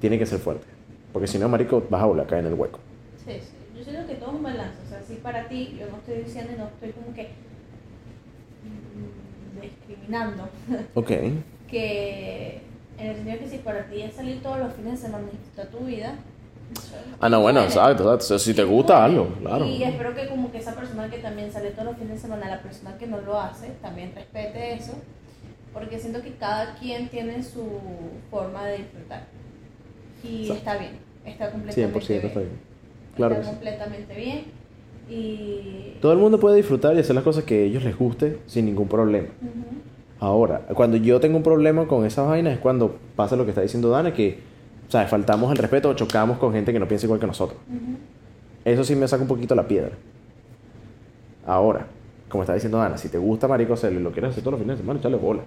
[0.00, 0.66] tiene que ser fuerte.
[1.12, 2.78] Porque si no, marico, vas a volver a caer en el hueco.
[3.24, 3.50] Sí, sí.
[3.76, 4.76] Yo siento que todo es un balance.
[4.86, 7.30] O sea, si para ti, yo no estoy diciendo no estoy como que
[8.64, 10.48] mm, discriminando.
[10.94, 11.10] Ok.
[11.68, 12.60] que
[12.98, 15.76] en el sentido que si para ti es salir todos los fines de semana y
[15.76, 16.14] tu vida.
[17.20, 18.38] Ah, no, bueno, exacto, exacto.
[18.38, 19.66] Si te Sí, gusta, hazlo, claro.
[19.66, 22.48] Y espero que como que esa persona que también sale todos los fines de semana,
[22.48, 24.92] la persona que no lo hace, también respete eso.
[25.74, 27.62] Porque siento que cada quien tiene su
[28.30, 29.24] forma de disfrutar.
[30.24, 30.54] Y Exacto.
[30.58, 30.92] está bien.
[31.24, 32.26] Está 100% completamente bien.
[32.26, 32.52] está bien.
[33.16, 33.50] Claro está sí.
[33.50, 34.44] completamente bien.
[35.10, 35.96] Y...
[36.00, 38.64] Todo el mundo puede disfrutar y hacer las cosas que a ellos les guste sin
[38.64, 39.28] ningún problema.
[39.42, 39.80] Ujú.
[40.20, 43.62] Ahora, cuando yo tengo un problema con esas vainas es cuando pasa lo que está
[43.62, 44.38] diciendo Dana, que,
[44.90, 45.08] ¿sabes?
[45.08, 47.58] Faltamos el respeto o chocamos con gente que no piensa igual que nosotros.
[48.64, 49.92] Eso sí me saca un poquito la piedra.
[51.46, 51.86] Ahora,
[52.28, 54.60] como está diciendo Ana, si te gusta marico hacerlo y lo quieres hacer todos los
[54.60, 55.42] fines de semana, échale bola.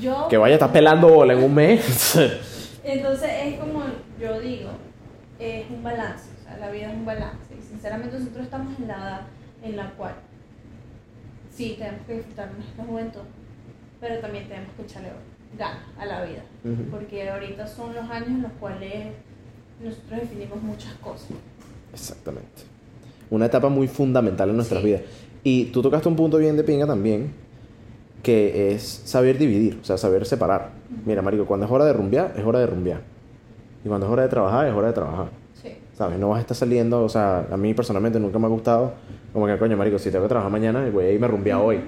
[0.00, 2.16] Yo, Que vaya a estar pelando bola en un mes.
[2.84, 3.80] entonces es como
[4.20, 4.70] yo digo,
[5.38, 7.54] es un balance, o sea, la vida es un balance.
[7.58, 9.20] Y sinceramente nosotros estamos en la edad
[9.62, 10.14] en la cual
[11.50, 13.22] sí tenemos que disfrutar nuestra juventud,
[14.00, 15.10] pero también tenemos que echarle
[15.56, 16.42] ganas a la vida.
[16.64, 16.90] Ujú.
[16.90, 19.06] Porque ahorita son los años en los cuales
[19.82, 21.28] nosotros definimos muchas cosas.
[21.92, 22.62] Exactamente.
[23.30, 24.86] Una etapa muy fundamental en nuestras Sí.
[24.86, 25.02] vidas.
[25.44, 27.32] Y tú tocaste un punto bien de pinga también,
[28.22, 30.70] que es saber dividir, o sea, saber separar.
[31.06, 33.00] Mira, marico, cuando es hora de rumbear, es hora de rumbear.
[33.84, 35.28] Y cuando es hora de trabajar, es hora de trabajar.
[35.62, 35.70] Sí.
[35.96, 36.18] ¿Sabes?
[36.18, 38.94] No vas a estar saliendo, o sea, a mí personalmente nunca me ha gustado,
[39.32, 41.80] como que, coño, marico, si tengo que trabajar mañana, voy a irme a rumbear hoy.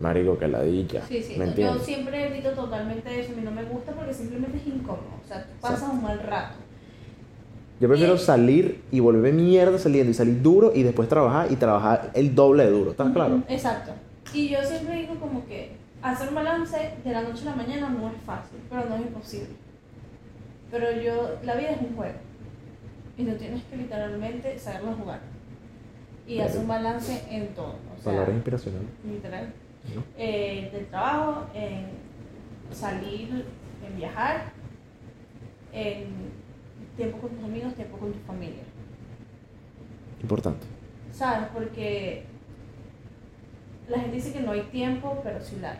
[0.00, 1.02] Marico, que ladilla.
[1.06, 1.32] Sí, sí.
[1.32, 1.82] ¿Me Yo entiendes?
[1.84, 3.32] siempre evito totalmente eso.
[3.32, 5.20] A mí no me gusta porque simplemente es incómodo.
[5.24, 6.56] O sea, tú pasas un mal rato.
[7.80, 12.10] Yo prefiero salir y volver mierda saliendo y salir duro y después trabajar y trabajar
[12.14, 12.90] el doble de duro.
[12.92, 13.42] ¿Estás claro?
[13.48, 13.92] Exacto.
[14.32, 15.72] Y yo siempre digo como que
[16.02, 19.02] hacer un balance de la noche a la mañana no es fácil, pero no es
[19.02, 19.48] imposible.
[20.70, 22.14] Pero yo, la vida es un juego.
[23.18, 25.20] Y tú tienes que literalmente saberlo jugar.
[26.26, 27.74] Y hacer un balance en todo.
[27.94, 28.88] O sea, Palabras inspiracionales.
[29.06, 29.52] literal.
[30.16, 31.86] Eh, del trabajo, en
[32.72, 33.44] salir,
[33.86, 34.52] en viajar,
[35.72, 36.06] en
[36.96, 38.62] tiempo con tus amigos, tiempo con tu familia.
[40.22, 40.66] Importante.
[41.12, 41.48] ¿Sabes?
[41.52, 42.24] Porque
[43.88, 45.78] la gente dice que no hay tiempo, pero sí la hay.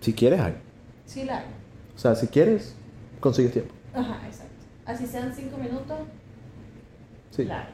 [0.00, 0.54] Si quieres, hay.
[1.06, 1.46] Sí la hay.
[1.94, 2.76] O sea, si quieres,
[3.20, 3.74] consigues tiempo.
[3.94, 4.52] Ajá, exacto.
[4.84, 5.98] Así sean cinco minutos,
[7.30, 7.44] Sí.
[7.44, 7.68] la hay.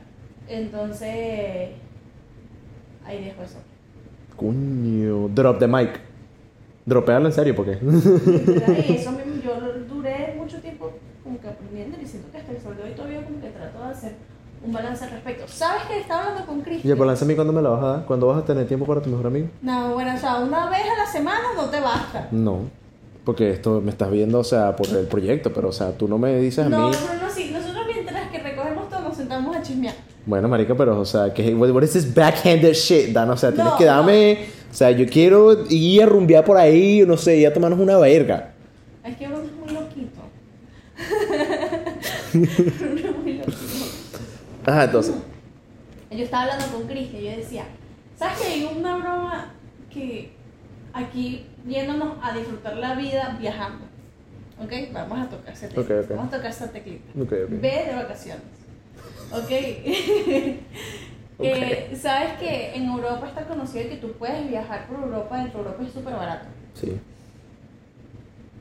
[0.49, 1.71] Entonces,
[3.05, 3.59] ahí dejo eso.
[4.37, 5.29] Coño.
[5.29, 6.01] Drop the mic.
[6.85, 7.55] Dropearlo en serio.
[7.55, 9.53] Literal, Y eso mismo, yo
[9.95, 10.91] duré mucho tiempo
[11.23, 13.79] como que aprendiendo y siento que hasta el sol de hoy todavía como que trato
[13.79, 14.13] de hacer
[14.65, 15.45] un balance al respecto.
[15.47, 16.93] ¿Sabes que estaba hablando con Cristian?
[16.93, 18.05] Oye, por lanza a mí, ¿cuándo me la vas a dar?
[18.07, 19.47] ¿Cuándo vas a tener tiempo para tu mejor amigo?
[19.63, 22.29] No, bueno, o sea, una vez a la semana no te basta.
[22.33, 22.61] No.
[23.25, 26.19] Porque esto me estás viendo, o sea, por el proyecto, pero, o sea, tú no
[26.19, 26.97] me dices a No, mí.
[26.97, 27.51] no, no, sí.
[27.53, 29.95] Nosotros mientras que recogemos todo nos sentamos a chismear.
[30.25, 33.31] Bueno, marica, pero, o sea, que what, what is this backhanded shit, Dan?
[33.31, 34.47] O sea, tienes No, que darme.
[34.71, 37.99] O sea, yo quiero ir a rumbear por ahí, no sé, ir a tomarnos una
[37.99, 38.55] verga.
[39.05, 40.21] Es que uno es muy loquito.
[42.35, 43.53] uno es muy loquito.
[44.67, 45.15] Ajá, entonces.
[46.11, 47.65] Yo estaba hablando con Cristian y yo decía,
[48.17, 49.55] ¿sabes que hay una broma
[49.91, 50.31] que
[50.93, 53.87] aquí yéndonos a disfrutar la vida viajando?
[54.63, 54.73] ¿Ok?
[54.93, 55.83] Vamos a tocar ese tema.
[55.83, 56.11] Ok, ok.
[56.11, 57.11] Vamos a tocar esa teclita.
[57.21, 57.51] Ok, ok.
[57.61, 58.43] Ve de vacaciones.
[59.39, 59.49] ¿Ok?
[61.39, 65.39] Que, ¿Sabes que en Europa está conocido que tú puedes viajar por Europa?
[65.39, 66.47] Dentro de Europa es súper barato.
[66.75, 67.01] Sí.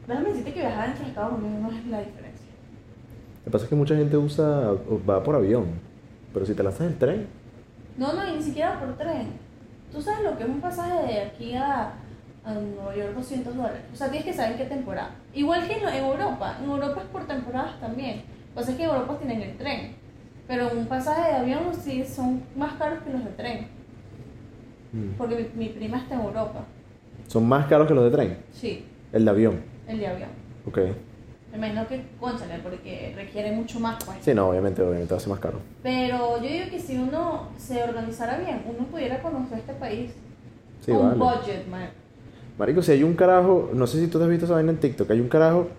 [0.07, 2.47] Déjame decirte que viajar dentro de Estados Unidos no es la diferencia.
[3.39, 4.71] Lo que pasa es que mucha gente usa,
[5.09, 5.65] va por avión.
[6.33, 7.27] Pero si te lanzas en tren,
[7.97, 9.33] No, no, ni siquiera por tren.
[9.91, 11.93] Tú sabes lo que es un pasaje de aquí a,
[12.45, 13.81] a Nueva York, 200 dólares.
[13.93, 15.11] O sea, tienes que saber en qué temporada.
[15.33, 16.57] Igual que en, en Europa.
[16.63, 18.17] En Europa es por temporadas también.
[18.17, 19.95] Lo que pasa es que en Europa tienen el tren.
[20.51, 23.67] Pero un pasaje de avión sí son más caros que los de tren.
[24.91, 26.65] mm, Porque mi, mi prima está en Europa.
[27.27, 28.37] son más caros que los de tren.
[28.51, 29.61] Sí, El de avión.
[29.87, 30.29] el de avión.
[30.67, 30.79] Ok.
[31.53, 34.17] Me imagino que, conchale, porque requiere mucho más, pues.
[34.19, 35.59] Sí, no, obviamente, obviamente va a ser más caro.
[35.83, 40.11] Pero yo digo que si uno se organizara bien, uno pudiera conocer este país.
[40.81, 41.17] Sí, con vale.
[41.17, 41.89] budget, man.
[42.59, 44.79] Marico, si hay un carajo, no sé si tú te has visto esa vaina en
[44.79, 45.69] TikTok, hay un carajo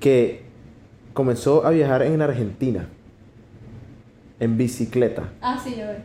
[0.00, 0.42] que
[1.12, 2.88] comenzó a viajar en Argentina
[4.40, 5.32] en bicicleta.
[5.40, 5.96] Ah, sí, yo veo.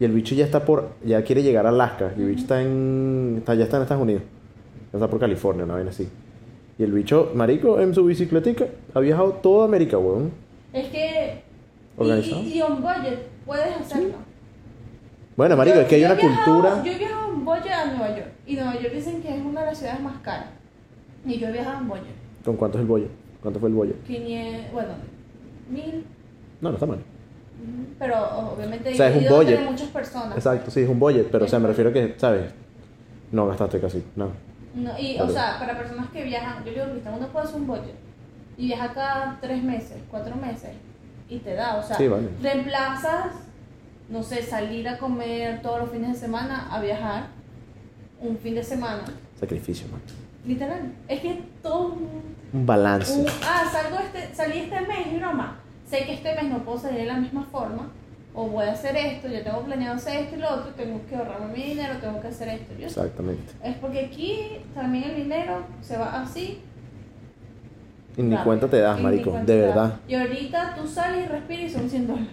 [0.00, 2.12] Y el bicho ya está por, ya quiere llegar a Alaska.
[2.16, 4.22] Y el bicho está en, está, ya está en Estados Unidos.
[4.92, 6.08] Ya está por California, una vaina así.
[6.78, 10.32] Y el bicho, marico, en su bicicletica, ha viajado toda América, weón.
[10.72, 11.42] Es que.
[11.96, 12.42] ¿Organizado?
[12.42, 14.14] y, y on budget puedes hacerlo.
[15.36, 16.82] Bueno, marico, Yo- es que hay una viajado- cultura...
[16.84, 18.28] Yo he viajado en budget a Nueva York.
[18.46, 20.46] Y Nueva York dicen que es una de las ciudades más caras.
[21.24, 22.14] Y yo he viajado en budget.
[22.44, 23.06] ¿Con cuánto es el bollo?
[23.40, 23.92] ¿Cuánto fue el bollo?
[24.06, 24.72] 500.
[24.72, 24.88] Bueno,
[25.70, 26.04] mil.
[26.60, 26.98] No, no está mal.
[27.98, 28.16] Pero
[28.54, 29.60] obviamente O sea, es un entre budget.
[29.70, 30.36] muchas personas.
[30.36, 32.50] Exacto, sí, es un budget, pero o sea, me refiero que, ¿sabes?
[33.30, 34.30] No gastaste casi, no.
[34.74, 36.84] No, y, o sea, para personas que viajan, yo digo,
[37.14, 37.94] uno puede hacer un budget
[38.56, 40.70] y viaja cada tres meses, cuatro meses
[41.28, 42.28] y te da, o sea, Sí, vale.
[42.42, 43.32] reemplazas,
[44.08, 47.26] no sé, salir a comer todos los fines de semana a viajar
[48.20, 49.04] un fin de semana,
[49.38, 50.00] Sacrificio, man.
[50.46, 50.92] literal.
[51.08, 52.08] Es que todo un,
[52.52, 53.12] Un balance.
[53.18, 55.58] un- ah, salgo este, salí este mes y broma,
[55.92, 57.90] sé que este mes no puedo salir de la misma forma.
[58.34, 61.14] O voy a hacer esto, yo tengo planeado hacer esto y lo otro, tengo que
[61.14, 62.72] ahorrarme mi dinero, tengo que hacer esto.
[62.78, 63.52] Yo Exactamente.
[63.62, 64.38] es porque aquí
[64.74, 66.60] también el dinero se va así.
[68.16, 68.44] Y ni rápido.
[68.44, 70.00] cuenta te das, Y marico, de verdad.
[70.08, 72.28] Y ahorita tú sales y respiras y son 100 dólares.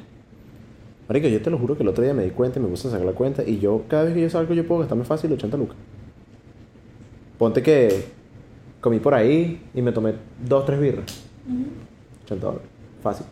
[1.10, 2.88] Marico, yo te lo juro que el otro día me di cuenta y me puse
[2.88, 5.34] a sacar la cuenta y yo, cada vez que yo salgo, yo puedo gastarme fácil
[5.34, 5.76] 80 lucas.
[7.38, 8.06] Ponte que
[8.80, 10.14] comí por ahí y me tomé
[10.48, 11.26] dos, tres birras.
[11.46, 11.66] Ujú.
[12.24, 12.68] 80 dólares.
[13.04, 13.26] Fácil.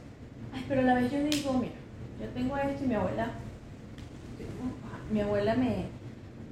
[0.68, 1.74] Pero a la vez yo digo, mira,
[2.20, 3.32] yo tengo esto y mi abuela,
[5.12, 5.86] mi abuela me,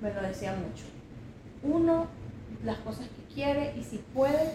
[0.02, 0.86] me lo decía mucho.
[1.64, 2.08] Uno,
[2.64, 4.52] las cosas que quiere y si puede,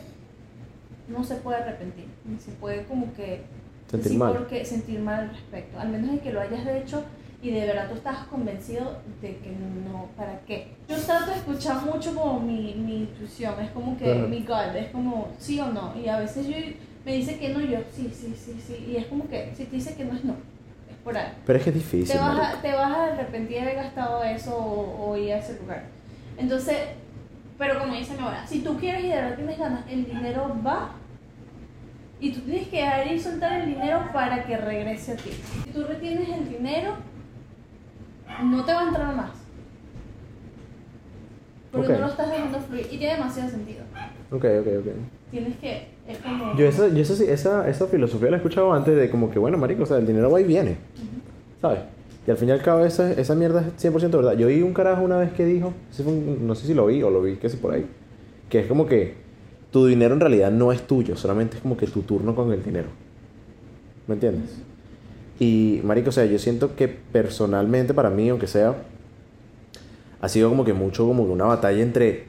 [1.08, 3.42] no se puede arrepentir, ni se puede como que
[3.90, 4.32] Sentir sí, mal.
[4.32, 7.02] porque sentir mal al respecto, al menos de que lo hayas hecho
[7.42, 10.68] y de verdad tú estás convencido de que no, ¿para qué?
[10.88, 14.90] Yo trato de escuchar mucho como mi, mi intuición, es como que mi God, es
[14.90, 16.54] como sí o no, y a veces yo
[17.04, 19.76] me dice que no, yo sí, sí, sí, sí, y es como que si te
[19.76, 20.34] dice que no es no,
[20.90, 21.32] es por ahí.
[21.46, 24.22] Pero es que es difícil, Te vas, a, te vas a arrepentir de haber gastado
[24.24, 25.84] eso o, o ir a ese lugar.
[26.36, 26.76] Entonces,
[27.58, 30.56] pero como dice mi abuela, si tú quieres y de verdad tienes ganas, el dinero
[30.66, 30.92] va
[32.20, 35.30] y tú tienes que dejar ir y soltar el dinero para que regrese a ti.
[35.64, 36.94] Si tú retienes el dinero,
[38.42, 39.30] no te va a entrar más.
[41.72, 41.98] Porque Ok.
[42.00, 43.84] no lo estás dejando fluir y tiene demasiado sentido.
[44.30, 44.86] Ok, ok, ok.
[45.30, 46.54] Tienes que, es como...
[46.54, 49.38] Yo, esa, yo esa, sí- esa, esa filosofía la he escuchado antes de como que,
[49.38, 50.76] bueno, marico, o sea, el dinero va y viene.
[51.60, 51.80] ¿Sabes?
[52.26, 54.36] Y al fin y al cabo esa, esa mierda es 100% verdad.
[54.36, 55.72] Yo oí un carajo una vez que dijo,
[56.42, 57.86] no sé si lo vi o lo vi, que sé por ahí,
[58.48, 59.14] que es como que
[59.70, 62.62] tu dinero en realidad no es tuyo, solamente es como que tu turno con el
[62.62, 62.88] dinero.
[64.06, 64.50] ¿Me entiendes?
[65.38, 68.74] Y, marico, o sea, yo siento que personalmente para mí, aunque sea,
[70.20, 72.24] ha sido como que mucho como que una batalla entre...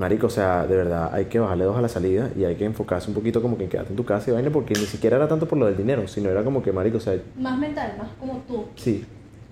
[0.00, 2.64] Marico, o sea, de verdad hay que bajarle dos a la salida y hay que
[2.64, 5.28] enfocarse un poquito como que quedarte en tu casa y vaina porque ni siquiera era
[5.28, 8.08] tanto por lo del dinero, sino era como que, marico, o sea, Más mental, más
[8.18, 8.64] como tú.
[8.76, 9.04] sí.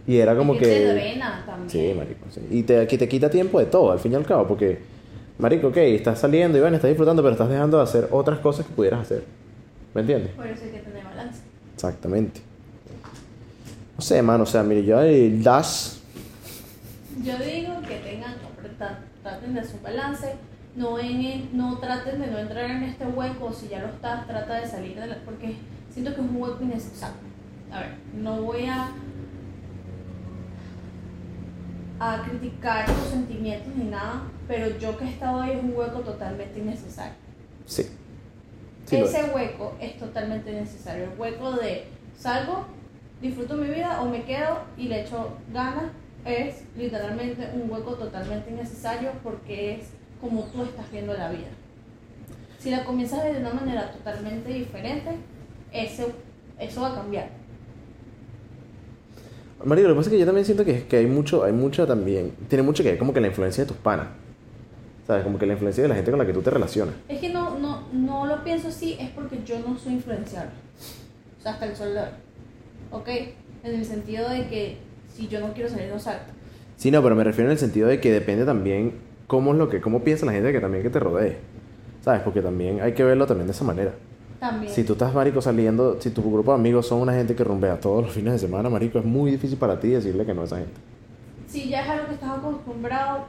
[0.07, 0.65] Y era como Es que...
[0.65, 1.69] te drena también.
[1.69, 2.41] Sí, marico, sí.
[2.51, 4.79] Y te, que te quita tiempo de todo, al fin y al cabo, porque,
[5.39, 8.65] marico, ok, estás saliendo y bueno, estás disfrutando, pero estás dejando de hacer otras cosas
[8.65, 9.25] que pudieras hacer.
[9.93, 10.31] ¿Me entiendes?
[10.31, 11.43] Por eso hay que tener balance.
[11.75, 12.41] Exactamente.
[13.99, 16.01] No sé, mano, o sea, mire, yo el das...
[17.23, 18.33] Yo digo que tengan,
[18.79, 18.99] tra-
[19.29, 20.35] traten de hacer un balance,
[20.77, 24.61] no, en no traten de no entrar en este hueco, si ya lo estás, trata
[24.61, 25.57] de salir de la, porque
[25.91, 27.17] siento que es un hueco innecesario.
[27.71, 28.91] A ver, no voy a
[32.01, 36.01] a criticar tus sentimientos ni nada, pero yo que he estado ahí es un hueco
[36.01, 37.15] totalmente innecesario.
[37.67, 37.87] Sí.
[38.89, 39.35] Ese es.
[39.35, 41.05] hueco es totalmente necesario.
[41.05, 42.67] El hueco de salgo,
[43.21, 45.91] disfruto mi vida o me quedo y le echo ganas
[46.29, 49.89] es literalmente un hueco totalmente innecesario porque es
[50.21, 51.49] como tú estás viendo la vida.
[52.59, 55.11] Si la comienzas de una manera totalmente diferente,
[55.73, 56.07] ese,
[56.59, 57.29] eso va a cambiar.
[59.65, 61.87] Marico, lo que pasa es que yo también siento que, que hay mucho, hay mucha
[61.87, 64.09] también, tiene mucho que ver como que la influencia de tus panas.
[65.07, 65.25] ¿Sabes?
[65.25, 66.95] Como que la influencia de la gente con la que tú te relacionas.
[67.09, 70.51] Es que no, no, no lo pienso así, es porque yo no soy influenciable.
[71.39, 72.09] O sea, hasta el sol de hoy.
[72.91, 73.09] ¿Ok?
[73.65, 74.88] En el sentido de que
[75.19, 76.21] si yo no quiero salir, no salgo.
[76.77, 78.93] Sí, no, pero me refiero en el sentido de que depende también
[79.27, 81.39] cómo es lo que, cómo piensa la gente que también que te rodee.
[82.05, 82.23] ¿Sabes?
[82.23, 83.93] Porque también hay que verlo también de esa manera.
[84.39, 84.73] También.
[84.73, 87.81] Si tú estás, marico, saliendo, si tu grupo de amigos son una gente que rumbea
[87.81, 90.45] todos los fines de semana, marico, es muy difícil para ti decirle que no a
[90.45, 90.75] esa gente.
[91.49, 93.25] Si ya es algo que estás acostumbrado,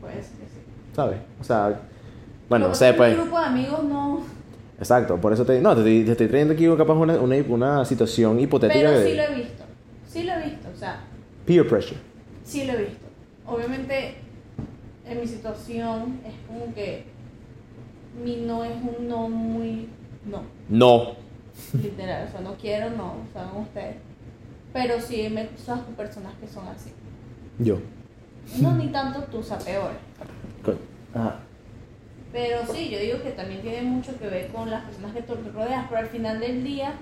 [0.00, 0.60] pues que sí.
[0.94, 1.18] ¿Sabes?
[1.40, 1.80] O sea,
[2.48, 3.16] bueno, no sé, un pues.
[3.16, 4.20] grupo de amigos no.
[4.78, 7.84] Exacto, por eso te No, te, estoy- te estoy trayendo aquí capaz una, una, una
[7.84, 9.63] situación hipotética Pero de sí lo he visto.
[10.14, 10.68] Sí lo he visto.
[10.72, 11.00] O sea,
[11.44, 11.98] peer pressure.
[12.44, 13.04] sí lo he visto.
[13.46, 14.14] Obviamente,
[15.04, 17.06] en mi situación es como que
[18.22, 19.88] mi no es un no muy.
[20.24, 20.42] No.
[20.68, 21.16] No.
[21.72, 22.28] Literal.
[22.28, 23.16] O sea, no quiero, no.
[23.32, 23.96] Saben ustedes.
[24.72, 26.92] Pero sí me cruzas con personas que son así.
[27.58, 27.80] Yo.
[28.60, 29.90] No, ni tanto tú, o sea, peor.
[31.12, 31.40] Ajá.
[32.32, 35.34] Pero sí, yo digo que también tiene mucho que ver con las personas que tú
[35.34, 36.94] te rodeas, pero al final del día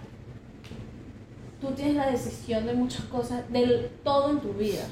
[1.62, 4.82] tú tienes la decisión de muchas cosas, del todo en tu vida.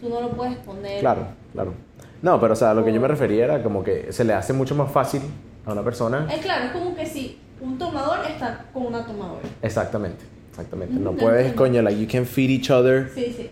[0.00, 1.00] Tú no lo puedes poner.
[1.00, 1.74] Claro, claro.
[2.22, 4.52] No, pero o sea, lo que yo me refería era como que se le hace
[4.52, 5.22] mucho más fácil
[5.66, 6.26] a una persona.
[6.32, 9.42] Es claro, es como que si un tomador está con una tomadora.
[9.62, 10.98] Exactamente, exactamente.
[10.98, 11.62] No Ujú, puedes, entiendo.
[11.62, 13.10] coño, like you can feed each other.
[13.14, 13.50] Sí, sí.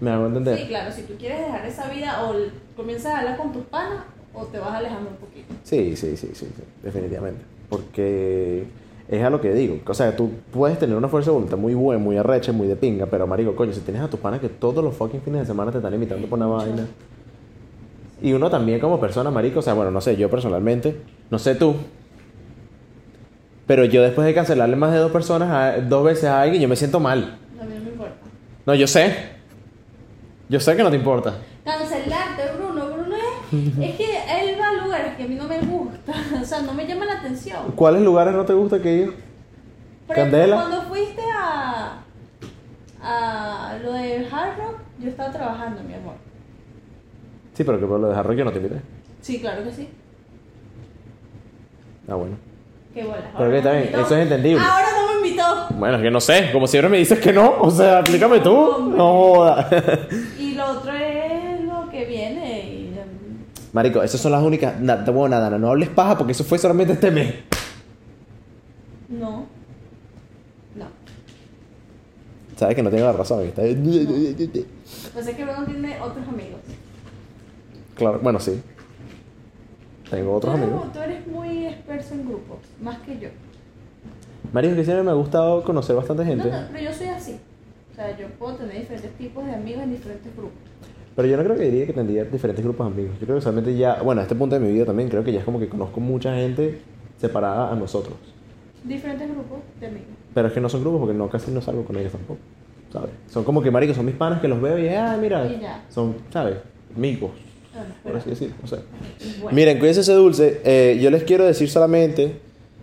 [0.00, 0.58] ¿Me hago entender?
[0.58, 2.34] Sí, claro, si tú quieres dejar esa vida o
[2.76, 5.54] comienzas a hablar con tus panas o te vas alejando un poquito.
[5.62, 7.42] Sí, sí, sí, sí, sí, definitivamente.
[7.70, 8.64] Porque
[9.08, 9.78] es a lo que digo.
[9.86, 12.76] O sea, tú puedes tener una fuerza de voluntad muy buena, muy arrecha, muy de
[12.76, 15.46] pinga, pero marico, coño, si tienes a tus panas que todos los fucking fines de
[15.46, 16.86] semana te están invitando por una vaina.
[18.22, 20.96] Y uno también como persona, marico, o sea, bueno, no sé, yo personalmente,
[21.30, 21.74] no sé tú,
[23.66, 26.68] pero yo después de cancelarle más de dos personas, a- dos veces a alguien, yo
[26.68, 27.38] me siento mal.
[27.60, 28.14] A mí no me importa.
[28.66, 29.14] No, yo sé.
[30.48, 31.34] Yo sé que no te importa.
[31.64, 32.86] Cancelarte, Bruno.
[32.90, 35.73] Bruno es, es que él va a lugares que a mí no me gusta.
[36.42, 37.72] O sea, no me llama la atención.
[37.74, 39.14] ¿Cuáles lugares no te gusta que ir?
[40.06, 40.56] Por ejemplo, Candela.
[40.56, 42.02] cuando fuiste a,
[43.02, 46.14] a lo del Hard Rock, yo estaba trabajando, mi amor.
[47.54, 48.80] Sí, pero que por lo de Harry yo no te invité.
[49.22, 49.88] Sí, claro que sí.
[52.08, 52.36] Ah, bueno.
[52.92, 53.30] Qué bola.
[53.36, 54.62] Pero que bien, eso es entendible.
[54.64, 55.66] Ahora no me invitó.
[55.78, 58.54] Bueno, es que no sé, como siempre me dices que no, o sea, explícame tú.
[58.54, 58.98] Hombre.
[58.98, 59.66] No jodas.
[60.38, 62.60] Y lo otro es lo que viene.
[62.68, 63.38] Y, um,
[63.74, 64.80] Marico, esas son las únicas.
[64.80, 67.34] Nada, bueno, nada, no, no hables paja porque eso fue solamente este mes.
[69.08, 69.46] no.
[70.76, 70.86] No.
[72.56, 73.42] Sabes que no tengo la razón.
[73.42, 76.60] está- Pues es que luego tiene otros amigos.
[77.96, 78.60] Claro, bueno, sí.
[80.10, 80.92] Tengo otros tú eres, amigos.
[80.92, 83.28] Tú eres muy experto en grupos, más que yo.
[84.52, 86.48] Marico, que siempre me ha gustado conocer bastante No, gente.
[86.50, 87.36] no, pero yo soy así.
[87.92, 90.58] O sea, yo puedo tener diferentes tipos de amigos en diferentes grupos.
[91.16, 93.18] Pero yo no creo que diría que tendría diferentes grupos de amigos.
[93.20, 95.32] Yo creo que solamente ya, bueno, a este punto de mi vida también, creo que
[95.32, 96.80] ya es como que conozco mucha gente
[97.18, 98.14] separada a nosotros.
[98.82, 100.08] Diferentes grupos de amigos.
[100.34, 102.40] Pero es que no son grupos porque no casi no salgo con ellos tampoco.
[102.92, 103.10] ¿Sabes?
[103.28, 105.46] Son como que, marico, son mis panas que los veo y, ah, mira.
[105.46, 105.84] Y ya.
[105.88, 106.56] Son, ¿sabes?
[106.96, 107.30] Amigos,
[107.72, 108.54] Bueno, por así decirlo.
[108.62, 108.80] O sea.
[109.40, 109.54] bueno.
[109.54, 110.60] Miren, cuídense ese dulce.
[110.64, 112.40] Eh, yo les quiero decir solamente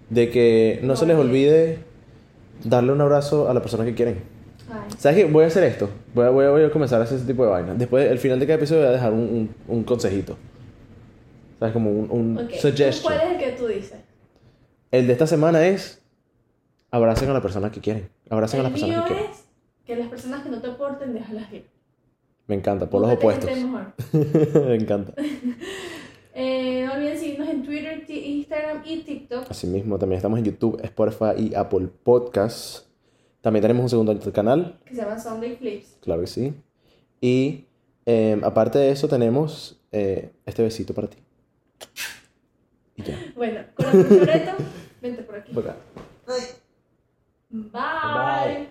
[0.09, 1.79] de que no se les olvide
[2.63, 4.30] darle un abrazo a la persona que quieren.
[4.97, 5.25] ¿Sabes qué?
[5.31, 5.89] Voy a hacer esto.
[6.13, 7.73] Voy a, voy a, voy a comenzar a hacer ese tipo de vaina.
[7.73, 10.37] Después, al final de cada episodio, voy a dejar un, un, un consejito.
[11.59, 11.73] ¿Sabes?
[11.73, 13.13] Como un, un suggestion.
[13.13, 13.99] ¿Cuál es el que tú dices?
[14.91, 16.01] El de esta semana es
[16.91, 18.09] abracen a la persona que quieren.
[18.29, 19.31] Abracen a el las personas mío que quieren.
[19.31, 19.43] es
[19.85, 21.65] que las personas que no te aporten, déjalas ir.
[22.47, 23.49] Me encanta, por los opuestos.
[23.49, 23.93] mejor.
[24.67, 25.13] Me encanta.
[26.33, 29.51] Eh, no olviden seguirnos en Twitter, Instagram y TikTok.
[29.51, 32.89] Asimismo, también estamos en YouTube, Spotify y Apple Podcasts.
[33.41, 35.97] También tenemos un segundo canal, Que se llama Sunday Flips.
[36.01, 36.53] claro que sí.
[37.19, 37.65] Y
[38.05, 41.17] eh, aparte de eso, tenemos eh, este besito para ti.
[42.95, 43.17] Y ya.
[43.35, 44.51] Bueno, con el reto,
[45.01, 45.53] vente por aquí.
[45.53, 45.77] Por acá.
[47.49, 47.71] Bye.
[48.53, 48.69] Bye.